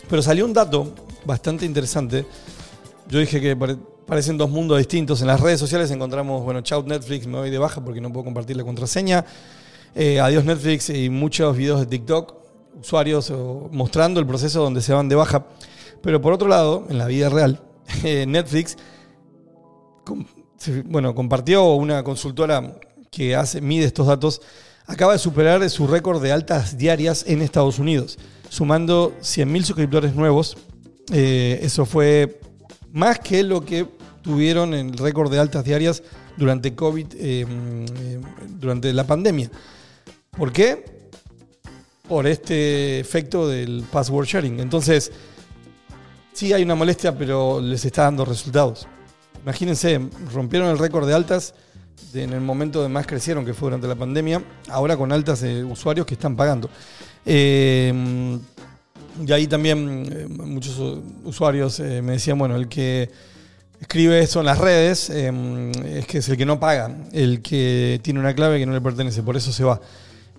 pero 0.08 0.22
salió 0.22 0.44
un 0.44 0.52
dato 0.52 0.94
bastante 1.24 1.66
interesante. 1.66 2.24
Yo 3.08 3.18
dije 3.18 3.40
que 3.40 3.54
pare- 3.56 3.76
parecen 4.06 4.38
dos 4.38 4.48
mundos 4.48 4.78
distintos. 4.78 5.20
En 5.20 5.26
las 5.26 5.40
redes 5.40 5.60
sociales 5.60 5.90
encontramos, 5.90 6.42
bueno, 6.42 6.62
chau 6.62 6.82
Netflix, 6.82 7.26
me 7.26 7.38
voy 7.38 7.50
de 7.50 7.58
baja 7.58 7.84
porque 7.84 8.00
no 8.00 8.10
puedo 8.12 8.24
compartir 8.24 8.56
la 8.56 8.64
contraseña. 8.64 9.24
Eh, 9.94 10.20
adiós 10.20 10.44
Netflix 10.44 10.90
y 10.90 11.10
muchos 11.10 11.56
videos 11.56 11.80
de 11.80 11.86
TikTok, 11.86 12.34
usuarios 12.80 13.32
mostrando 13.70 14.20
el 14.20 14.26
proceso 14.26 14.62
donde 14.62 14.80
se 14.80 14.92
van 14.92 15.08
de 15.08 15.14
baja. 15.16 15.46
Pero 16.02 16.20
por 16.20 16.32
otro 16.32 16.48
lado, 16.48 16.86
en 16.88 16.98
la 16.98 17.06
vida 17.06 17.28
real, 17.28 17.62
eh, 18.04 18.26
Netflix 18.26 18.76
bueno, 20.84 21.14
compartió 21.14 21.74
una 21.74 22.02
consultora 22.02 22.78
que 23.10 23.36
hace, 23.36 23.60
mide 23.60 23.84
estos 23.84 24.06
datos, 24.06 24.40
acaba 24.86 25.12
de 25.12 25.18
superar 25.18 25.68
su 25.70 25.86
récord 25.86 26.22
de 26.22 26.32
altas 26.32 26.76
diarias 26.76 27.24
en 27.26 27.42
Estados 27.42 27.78
Unidos, 27.78 28.18
sumando 28.48 29.14
100.000 29.20 29.62
suscriptores 29.62 30.14
nuevos. 30.14 30.56
Eh, 31.12 31.60
eso 31.62 31.86
fue 31.86 32.40
más 32.92 33.18
que 33.20 33.42
lo 33.42 33.64
que 33.64 33.86
tuvieron 34.22 34.74
en 34.74 34.90
el 34.90 34.98
récord 34.98 35.30
de 35.30 35.38
altas 35.38 35.64
diarias 35.64 36.02
durante 36.36 36.74
COVID, 36.74 37.06
eh, 37.14 37.46
durante 38.48 38.92
la 38.92 39.06
pandemia. 39.06 39.50
¿Por 40.36 40.52
qué? 40.52 40.98
Por 42.08 42.26
este 42.26 43.00
efecto 43.00 43.48
del 43.48 43.84
password 43.90 44.26
sharing. 44.26 44.60
Entonces, 44.60 45.12
sí 46.38 46.52
hay 46.52 46.62
una 46.62 46.76
molestia, 46.76 47.18
pero 47.18 47.60
les 47.60 47.84
está 47.84 48.04
dando 48.04 48.24
resultados. 48.24 48.86
Imagínense, 49.42 50.00
rompieron 50.32 50.68
el 50.68 50.78
récord 50.78 51.04
de 51.08 51.12
altas 51.14 51.52
de- 52.12 52.22
en 52.22 52.32
el 52.32 52.40
momento 52.40 52.80
de 52.80 52.88
más 52.88 53.06
crecieron, 53.08 53.44
que 53.44 53.54
fue 53.54 53.66
durante 53.66 53.88
la 53.88 53.96
pandemia, 53.96 54.40
ahora 54.68 54.96
con 54.96 55.10
altas 55.10 55.40
de 55.40 55.64
usuarios 55.64 56.06
que 56.06 56.14
están 56.14 56.36
pagando. 56.36 56.70
Eh, 57.26 58.38
y 59.26 59.32
ahí 59.32 59.48
también 59.48 60.08
eh, 60.12 60.26
muchos 60.28 60.78
usuarios 61.24 61.80
eh, 61.80 62.00
me 62.02 62.12
decían, 62.12 62.38
bueno, 62.38 62.54
el 62.54 62.68
que 62.68 63.10
escribe 63.80 64.20
eso 64.20 64.38
en 64.38 64.46
las 64.46 64.58
redes 64.58 65.10
eh, 65.10 65.32
es 65.86 66.06
que 66.06 66.18
es 66.18 66.28
el 66.28 66.36
que 66.36 66.46
no 66.46 66.60
paga, 66.60 66.96
el 67.12 67.42
que 67.42 67.98
tiene 68.02 68.20
una 68.20 68.32
clave 68.32 68.60
que 68.60 68.66
no 68.66 68.72
le 68.72 68.80
pertenece, 68.80 69.24
por 69.24 69.36
eso 69.36 69.50
se 69.52 69.64
va. 69.64 69.80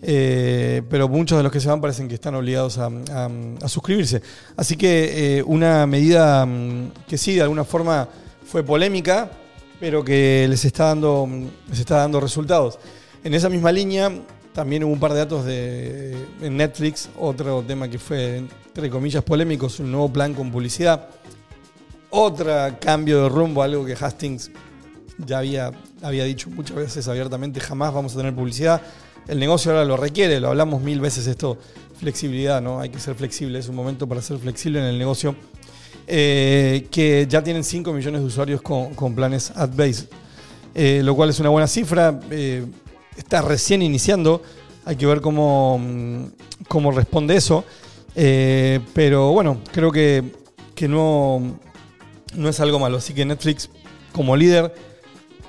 Eh, 0.02 0.82
pero 0.90 1.10
muchos 1.10 1.38
de 1.38 1.44
los 1.44 1.52
que 1.52 1.60
se 1.60 1.68
van 1.68 1.82
parecen 1.82 2.08
que 2.08 2.16
están 2.16 2.36
obligados 2.36 2.78
a, 2.78 2.90
suscribirse. 3.68 4.22
Así 4.56 4.78
que 4.78 5.38
eh, 5.40 5.44
una 5.44 5.86
medida 5.86 6.46
mm, 6.46 6.92
que 7.08 7.18
sí, 7.18 7.36
de 7.36 7.42
alguna 7.42 7.64
forma 7.64 8.08
fue 8.46 8.64
polémica, 8.64 9.30
pero 9.80 10.04
que 10.04 10.48
les 10.50 10.64
está 10.66 10.86
dando, 10.86 11.26
mm, 11.28 11.48
les 11.70 11.80
está 11.80 11.98
dando 11.98 12.20
resultados. 12.20 12.80
En 13.24 13.34
esa 13.34 13.50
misma 13.50 13.72
línea 13.72 14.12
también 14.54 14.84
hubo 14.84 14.94
un 14.94 15.00
par 15.00 15.14
de 15.14 15.20
datos 15.20 15.46
de, 15.46 16.16
en 16.42 16.58
Netflix, 16.58 17.10
otro 17.18 17.62
tema 17.64 17.90
que 17.90 18.00
fue, 18.00 18.38
entre 18.38 18.90
comillas, 18.90 19.24
polémico, 19.24 19.68
un 19.80 19.92
nuevo 19.92 20.12
plan 20.12 20.34
con 20.34 20.52
publicidad. 20.52 21.10
Otro 22.12 22.52
cambio 22.80 23.24
de 23.24 23.30
rumbo, 23.30 23.62
algo 23.62 23.86
que 23.86 23.94
Hastings 23.94 24.50
ya 25.18 25.40
había, 25.40 25.72
había 26.02 26.24
dicho 26.24 26.50
muchas 26.50 26.76
veces 26.76 27.08
abiertamente, 27.08 27.60
jamás 27.60 27.94
vamos 27.94 28.14
a 28.16 28.18
tener 28.18 28.34
publicidad. 28.34 28.82
El 29.30 29.39
negocio 29.39 29.72
ahora 29.72 29.86
lo 29.86 29.96
requiere, 29.96 30.39
lo 30.39 30.48
hablamos 30.50 30.82
mil 30.82 31.00
veces 31.00 31.28
esto, 31.28 31.58
flexibilidad, 32.00 32.62
¿no? 32.62 32.80
Hay 32.80 32.89
que 32.89 33.00
ser 33.00 33.13
flexible, 33.13 33.60
es 33.60 33.70
un 33.70 33.76
momento 33.76 34.08
para 34.08 34.24
ser 34.24 34.39
flexible 34.39 34.80
en 34.80 34.86
el 34.86 34.98
negocio. 34.98 35.36
Eh, 36.08 36.88
que 36.89 37.28
ya 37.30 37.44
tienen 37.44 37.63
5 37.63 37.94
millones 37.94 38.22
de 38.22 38.26
usuarios 38.26 38.63
con, 38.63 38.96
con 38.96 39.13
planes 39.13 39.52
ad-based, 39.56 40.08
eh, 40.74 41.02
lo 41.04 41.15
cual 41.15 41.30
es 41.30 41.39
una 41.39 41.50
buena 41.50 41.68
cifra. 41.68 42.20
eh, 42.32 42.65
está 43.15 43.44
recién 43.44 43.84
iniciando, 43.84 44.42
hay 44.86 44.96
que 44.96 45.06
ver 45.06 45.22
cómo, 45.22 45.78
mm, 45.78 46.24
cómo 46.68 46.92
responde 46.92 47.36
eso. 47.36 47.63
Pero 48.15 49.32
bueno, 49.32 49.62
creo 49.72 49.92
que, 49.92 50.24
que 50.74 50.88
no, 50.88 51.60
no 52.36 52.50
es 52.50 52.60
algo 52.60 52.80
malo. 52.80 52.98
Así 52.98 53.13
que 53.13 53.24
Netflix, 53.24 53.70
como 54.12 54.36
líder, 54.36 54.74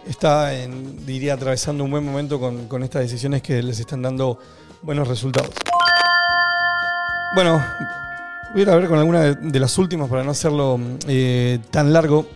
está, 0.06 0.54
en- 0.54 1.04
diría, 1.06 1.34
atravesando 1.34 1.84
un 1.84 1.90
buen 1.90 2.04
momento 2.04 2.40
con, 2.40 2.82
estas 2.82 3.02
decisiones 3.02 3.42
que 3.42 3.62
les 3.62 3.80
están 3.80 4.02
dando 4.02 4.38
buenos 4.82 5.08
resultados. 5.08 5.50
Bueno, 7.34 7.64
voy 8.52 8.60
a 8.60 8.62
ir 8.62 8.70
a 8.70 8.76
ver 8.76 8.88
con 8.88 8.98
alguna 8.98 9.34
de, 9.34 9.60
las 9.60 9.78
últimas 9.78 10.08
para 10.08 10.24
no 10.24 10.32
hacerlo 10.32 10.78
eh, 11.06 11.58
tan 11.70 11.92
largo. 11.92 12.26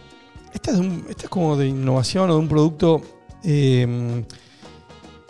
Esta 0.53 0.71
es, 0.71 1.29
como 1.29 1.57
de 1.57 1.67
innovación 1.67 2.31
o 2.31 2.35
de 2.35 2.39
un 2.39 2.49
producto 2.49 3.03
eh, 3.43 4.25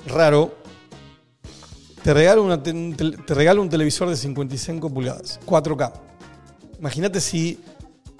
raro. 0.07 0.55
te 2.03 2.13
regalo, 2.13 2.61
te 2.61 3.35
regalo 3.35 3.63
un 3.63 3.71
televisor 3.71 4.11
de 4.11 4.17
55 4.17 4.91
pulgadas, 4.93 5.41
4K. 5.47 5.93
Imagínate 6.79 7.21
si 7.21 7.59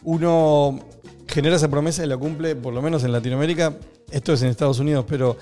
uno 0.05 0.79
genera 1.27 1.57
esa 1.57 1.69
promesa 1.69 2.05
y 2.05 2.07
la 2.07 2.17
cumple, 2.17 2.57
por 2.57 2.73
lo 2.73 2.81
menos 2.81 3.05
en 3.05 3.13
Latinoamérica. 3.13 3.75
Esto 4.15 4.33
es 4.33 4.43
en 4.43 4.49
Estados 4.51 4.79
Unidos, 4.79 5.05
pero 5.09 5.37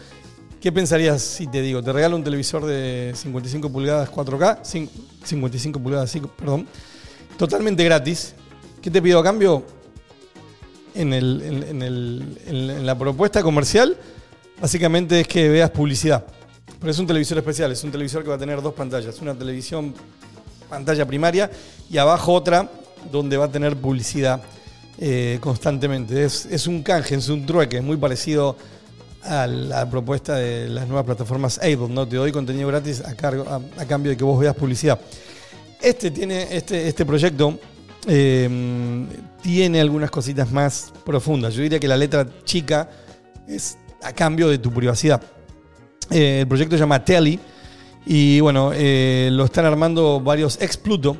¿qué 0.58 0.72
pensarías 0.72 1.20
si 1.20 1.46
te 1.46 1.60
digo, 1.60 1.82
te 1.82 1.92
regalo 1.92 2.16
un 2.16 2.24
televisor 2.24 2.64
de 2.64 3.12
55 3.14 3.68
pulgadas 3.70 4.10
4K? 4.10 4.62
Cin- 4.62 4.88
55 5.22 5.78
pulgadas, 5.78 6.10
sí, 6.10 6.22
perdón. 6.38 6.66
Totalmente 7.36 7.84
gratis. 7.84 8.34
¿Qué 8.80 8.90
te 8.90 9.02
pido 9.02 9.18
a 9.18 9.22
cambio? 9.22 9.62
En- 10.94 11.12
en 11.12 12.86
la 12.86 12.96
propuesta 12.98 13.42
comercial, 13.42 13.94
básicamente 14.58 15.20
es 15.20 15.28
que 15.28 15.50
veas 15.50 15.68
publicidad. 15.70 16.24
Pero 16.80 16.90
es 16.90 16.98
un 16.98 17.06
televisor 17.06 17.36
especial, 17.36 17.72
es 17.72 17.84
un 17.84 17.90
televisor 17.92 18.22
que 18.22 18.30
va 18.30 18.36
a 18.36 18.38
tener 18.38 18.62
dos 18.62 18.72
pantallas. 18.72 19.20
Una 19.20 19.34
televisión 19.34 19.94
pantalla 20.70 21.06
primaria 21.06 21.50
y 21.90 21.98
abajo 21.98 22.32
otra 22.32 22.70
donde 23.10 23.36
va 23.36 23.44
a 23.44 23.52
tener 23.52 23.76
publicidad 23.76 24.40
eh, 24.98 25.38
constantemente. 25.40 26.24
Es, 26.24 26.46
es 26.46 26.66
un 26.66 26.82
canje, 26.82 27.14
es 27.14 27.28
un 27.28 27.46
trueque, 27.46 27.78
es 27.78 27.82
muy 27.82 27.96
parecido 27.96 28.56
a 29.22 29.46
la 29.46 29.88
propuesta 29.88 30.36
de 30.36 30.68
las 30.68 30.86
nuevas 30.86 31.04
plataformas 31.04 31.58
Able, 31.58 31.88
¿no? 31.88 32.06
Te 32.06 32.16
doy 32.16 32.32
contenido 32.32 32.68
gratis 32.68 33.00
a, 33.00 33.14
cargo, 33.14 33.44
a, 33.48 33.84
cambio 33.84 34.10
de 34.10 34.16
que 34.16 34.24
vos 34.24 34.38
veas 34.38 34.54
publicidad. 34.54 35.00
Este, 35.80 36.10
tiene, 36.10 36.48
este, 36.50 36.88
este 36.88 37.04
proyecto 37.04 37.58
eh, 38.06 39.06
tiene 39.42 39.80
algunas 39.80 40.10
cositas 40.10 40.50
más 40.50 40.92
profundas. 41.04 41.54
Yo 41.54 41.62
diría 41.62 41.78
que 41.78 41.88
la 41.88 41.96
letra 41.96 42.26
chica 42.44 42.88
es 43.46 43.78
a 44.02 44.12
cambio 44.12 44.48
de 44.48 44.58
tu 44.58 44.72
privacidad. 44.72 45.22
Eh, 46.10 46.40
el 46.40 46.48
proyecto 46.48 46.76
se 46.76 46.80
llama 46.80 47.04
Telly 47.04 47.38
y 48.06 48.40
bueno, 48.40 48.72
eh, 48.74 49.28
lo 49.32 49.44
están 49.44 49.64
armando 49.64 50.20
varios 50.20 50.60
ex 50.60 50.76
Pluto. 50.76 51.16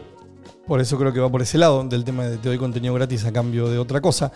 Por 0.66 0.80
eso 0.80 0.96
creo 0.98 1.12
que 1.12 1.20
va 1.20 1.30
por 1.30 1.42
ese 1.42 1.58
lado, 1.58 1.82
del 1.84 2.04
tema 2.04 2.24
de 2.24 2.36
te 2.36 2.48
doy 2.48 2.58
contenido 2.58 2.94
gratis 2.94 3.24
a 3.24 3.32
cambio 3.32 3.68
de 3.68 3.78
otra 3.78 4.00
cosa. 4.00 4.32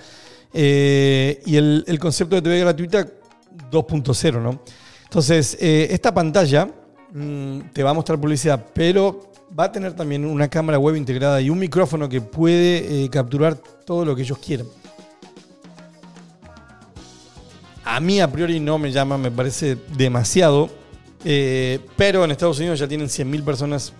Eh, 0.53 1.43
y 1.47 1.57
el, 1.57 1.99
concepto 2.01 2.37
de 2.37 2.43
TV 2.43 2.61
gratuita 2.61 3.07
2.0, 3.71 4.43
¿no? 4.43 4.61
Entonces, 5.05 5.57
eh, 5.61 5.89
esta 5.91 6.13
pantalla 6.13 6.69
mm, 7.13 7.61
te 7.73 7.83
va 7.83 7.91
a 7.91 7.95
mostrar 7.95 8.21
publicidad, 8.21 8.65
pero 8.75 9.31
va 9.59 9.65
a 9.65 9.73
tener 9.73 9.93
también 9.95 10.25
una 10.25 10.49
cámara 10.49 10.79
web 10.79 10.97
integrada 10.97 11.41
y 11.41 11.51
un 11.51 11.59
micrófono 11.59 12.09
que 12.09 12.21
puede 12.21 13.05
eh, 13.05 13.09
capturar 13.09 13.55
todo 13.55 14.05
lo 14.05 14.17
que 14.17 14.23
ellos 14.23 14.39
quieran. 14.39 14.67
A 17.85 18.01
mí 18.01 18.21
a 18.21 18.31
priori 18.31 18.59
no 18.59 18.79
me 18.79 18.91
llama, 18.91 19.17
me 19.17 19.31
parece 19.31 19.77
demasiado. 19.97 20.69
pero 21.23 22.25
en 22.25 22.31
Estados 22.31 22.59
Unidos 22.59 22.81
ya 22.81 22.89
tienen 22.89 23.07
100.000 23.07 23.45
personas 23.45 23.93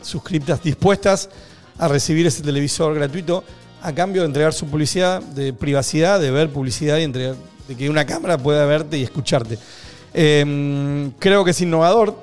suscriptas 0.00 0.62
dispuestas 0.62 1.30
a 1.78 1.88
recibir 1.88 2.26
ese 2.26 2.42
televisor 2.42 2.94
gratuito 2.94 3.44
a 3.82 3.92
cambio 3.92 4.22
de 4.22 4.28
entregar 4.28 4.54
su 4.54 4.66
publicidad, 4.66 5.22
de 5.22 5.52
privacidad, 5.52 6.20
de 6.20 6.30
ver 6.30 6.50
publicidad 6.50 6.98
y 6.98 7.02
entregar, 7.02 7.36
de 7.68 7.76
que 7.76 7.90
una 7.90 8.06
cámara 8.06 8.38
pueda 8.38 8.64
verte 8.64 8.96
y 8.96 9.02
escucharte. 9.02 9.58
Eh, 10.14 11.10
creo 11.18 11.44
que 11.44 11.50
es 11.50 11.60
innovador. 11.60 12.16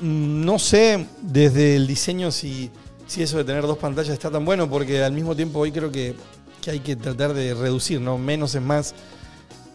No 0.00 0.58
sé 0.60 1.06
desde 1.20 1.74
el 1.74 1.88
diseño 1.88 2.30
si, 2.30 2.70
si 3.08 3.22
eso 3.22 3.38
de 3.38 3.44
tener 3.44 3.62
dos 3.62 3.78
pantallas 3.78 4.12
está 4.12 4.30
tan 4.30 4.44
bueno, 4.44 4.70
porque 4.70 5.02
al 5.02 5.12
mismo 5.12 5.34
tiempo 5.34 5.58
hoy 5.58 5.72
creo 5.72 5.90
que, 5.90 6.14
que 6.62 6.70
hay 6.70 6.80
que 6.80 6.94
tratar 6.94 7.34
de 7.34 7.52
reducir, 7.54 8.00
¿no? 8.00 8.16
Menos 8.16 8.54
es 8.54 8.62
más 8.62 8.94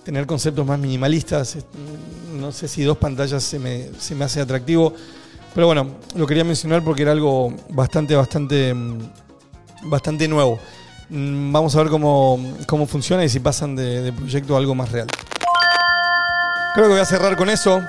tener 0.03 0.25
conceptos 0.25 0.65
más 0.65 0.79
minimalistas. 0.79 1.57
No 2.33 2.51
sé 2.51 2.67
si 2.67 2.83
dos 2.83 2.97
pantallas 2.97 3.43
se 3.43 3.59
me, 3.59 3.89
se 3.99 4.15
me 4.15 4.25
hace 4.25 4.39
atractivo. 4.39 4.93
Pero 5.53 5.67
bueno, 5.67 5.87
lo 6.15 6.25
quería 6.25 6.43
mencionar 6.43 6.83
porque 6.83 7.03
era 7.03 7.11
algo 7.11 7.53
bastante, 7.69 8.15
bastante, 8.15 8.73
mm, 8.73 8.99
bastante 9.85 10.27
nuevo. 10.27 10.59
Mm, 11.09 11.51
Vamos 11.51 11.75
a 11.75 11.79
ver 11.79 11.89
cómo, 11.89 12.39
cómo 12.67 12.87
funciona 12.87 13.23
y 13.23 13.29
si 13.29 13.39
pasan 13.39 13.75
de, 13.75 14.11
proyecto 14.13 14.55
a 14.55 14.59
algo 14.59 14.75
más 14.75 14.91
real. 14.91 15.07
Creo 16.73 16.87
que 16.87 16.91
voy 16.93 17.01
a 17.01 17.05
cerrar 17.05 17.35
con 17.37 17.49
eso, 17.49 17.81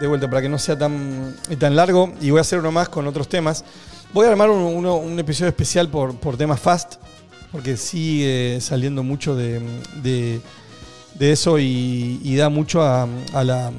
de 0.00 0.06
vuelta, 0.06 0.28
para 0.28 0.42
que 0.42 0.48
no 0.48 0.58
sea 0.58 0.78
tan, 0.78 1.36
tan 1.58 1.76
largo. 1.76 2.12
Y 2.20 2.30
voy 2.30 2.38
a 2.38 2.40
hacer 2.40 2.58
uno 2.58 2.72
más 2.72 2.88
con 2.88 3.06
otros 3.06 3.28
temas. 3.28 3.64
Voy 4.12 4.26
a 4.26 4.30
armar 4.30 4.50
un, 4.50 5.18
episodio 5.18 5.48
especial 5.50 5.88
por, 5.88 6.16
por 6.16 6.36
temas 6.36 6.58
fast, 6.58 6.94
porque 7.52 7.76
sigue 7.76 8.58
saliendo 8.60 9.02
mucho 9.02 9.36
de, 9.36 9.60
de- 10.02 10.40
eso 11.20 11.58
y, 11.58 12.34
da 12.36 12.48
mucho 12.48 12.82
a, 12.82 13.06
a 13.34 13.44
la, 13.44 13.70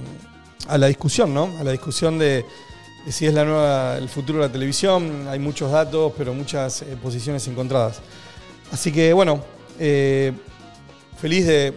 a 0.67 0.77
la 0.77 0.87
discusión, 0.87 1.33
¿no? 1.33 1.49
A 1.59 1.63
la 1.63 1.71
discusión 1.71 2.19
de 2.19 2.45
si 3.09 3.25
es 3.25 3.33
la 3.33 3.43
nueva, 3.43 3.97
el 3.97 4.09
futuro 4.09 4.39
de 4.39 4.47
la 4.47 4.51
televisión. 4.51 5.27
Hay 5.27 5.39
muchos 5.39 5.71
datos, 5.71 6.13
pero 6.17 6.33
muchas 6.33 6.81
eh, 6.81 6.97
posiciones 7.01 7.47
encontradas. 7.47 8.01
Así 8.71 8.91
que 8.91 9.13
bueno, 9.13 9.43
eh, 9.79 10.31
feliz 11.19 11.47
de 11.47 11.73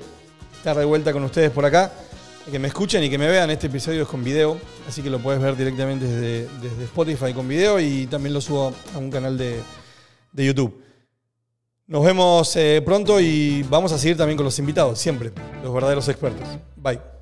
estar 0.56 0.76
de 0.76 0.84
vuelta 0.84 1.12
con 1.12 1.24
ustedes 1.24 1.50
por 1.50 1.64
acá. 1.64 1.92
Que 2.50 2.58
me 2.58 2.68
escuchen 2.68 3.02
y 3.02 3.08
que 3.08 3.16
me 3.16 3.26
vean. 3.28 3.50
Este 3.50 3.68
episodio 3.68 4.02
es 4.02 4.08
con 4.08 4.22
video, 4.22 4.58
así 4.86 5.00
que 5.00 5.08
lo 5.08 5.18
puedes 5.18 5.40
ver 5.40 5.56
directamente 5.56 6.04
desde, 6.04 6.48
desde 6.60 6.84
Spotify 6.84 7.32
con 7.32 7.48
video 7.48 7.80
y 7.80 8.06
también 8.06 8.34
lo 8.34 8.40
subo 8.42 8.74
a 8.94 8.98
un 8.98 9.10
canal 9.10 9.38
de, 9.38 9.62
de 10.32 10.44
YouTube. 10.44 10.82
Nos 11.86 12.04
vemos 12.04 12.54
eh, 12.56 12.82
pronto 12.84 13.20
y 13.20 13.62
vamos 13.64 13.92
a 13.92 13.98
seguir 13.98 14.16
también 14.16 14.36
con 14.36 14.44
los 14.44 14.58
invitados, 14.58 14.98
siempre, 14.98 15.32
los 15.62 15.72
verdaderos 15.72 16.08
expertos. 16.08 16.46
Bye. 16.76 17.13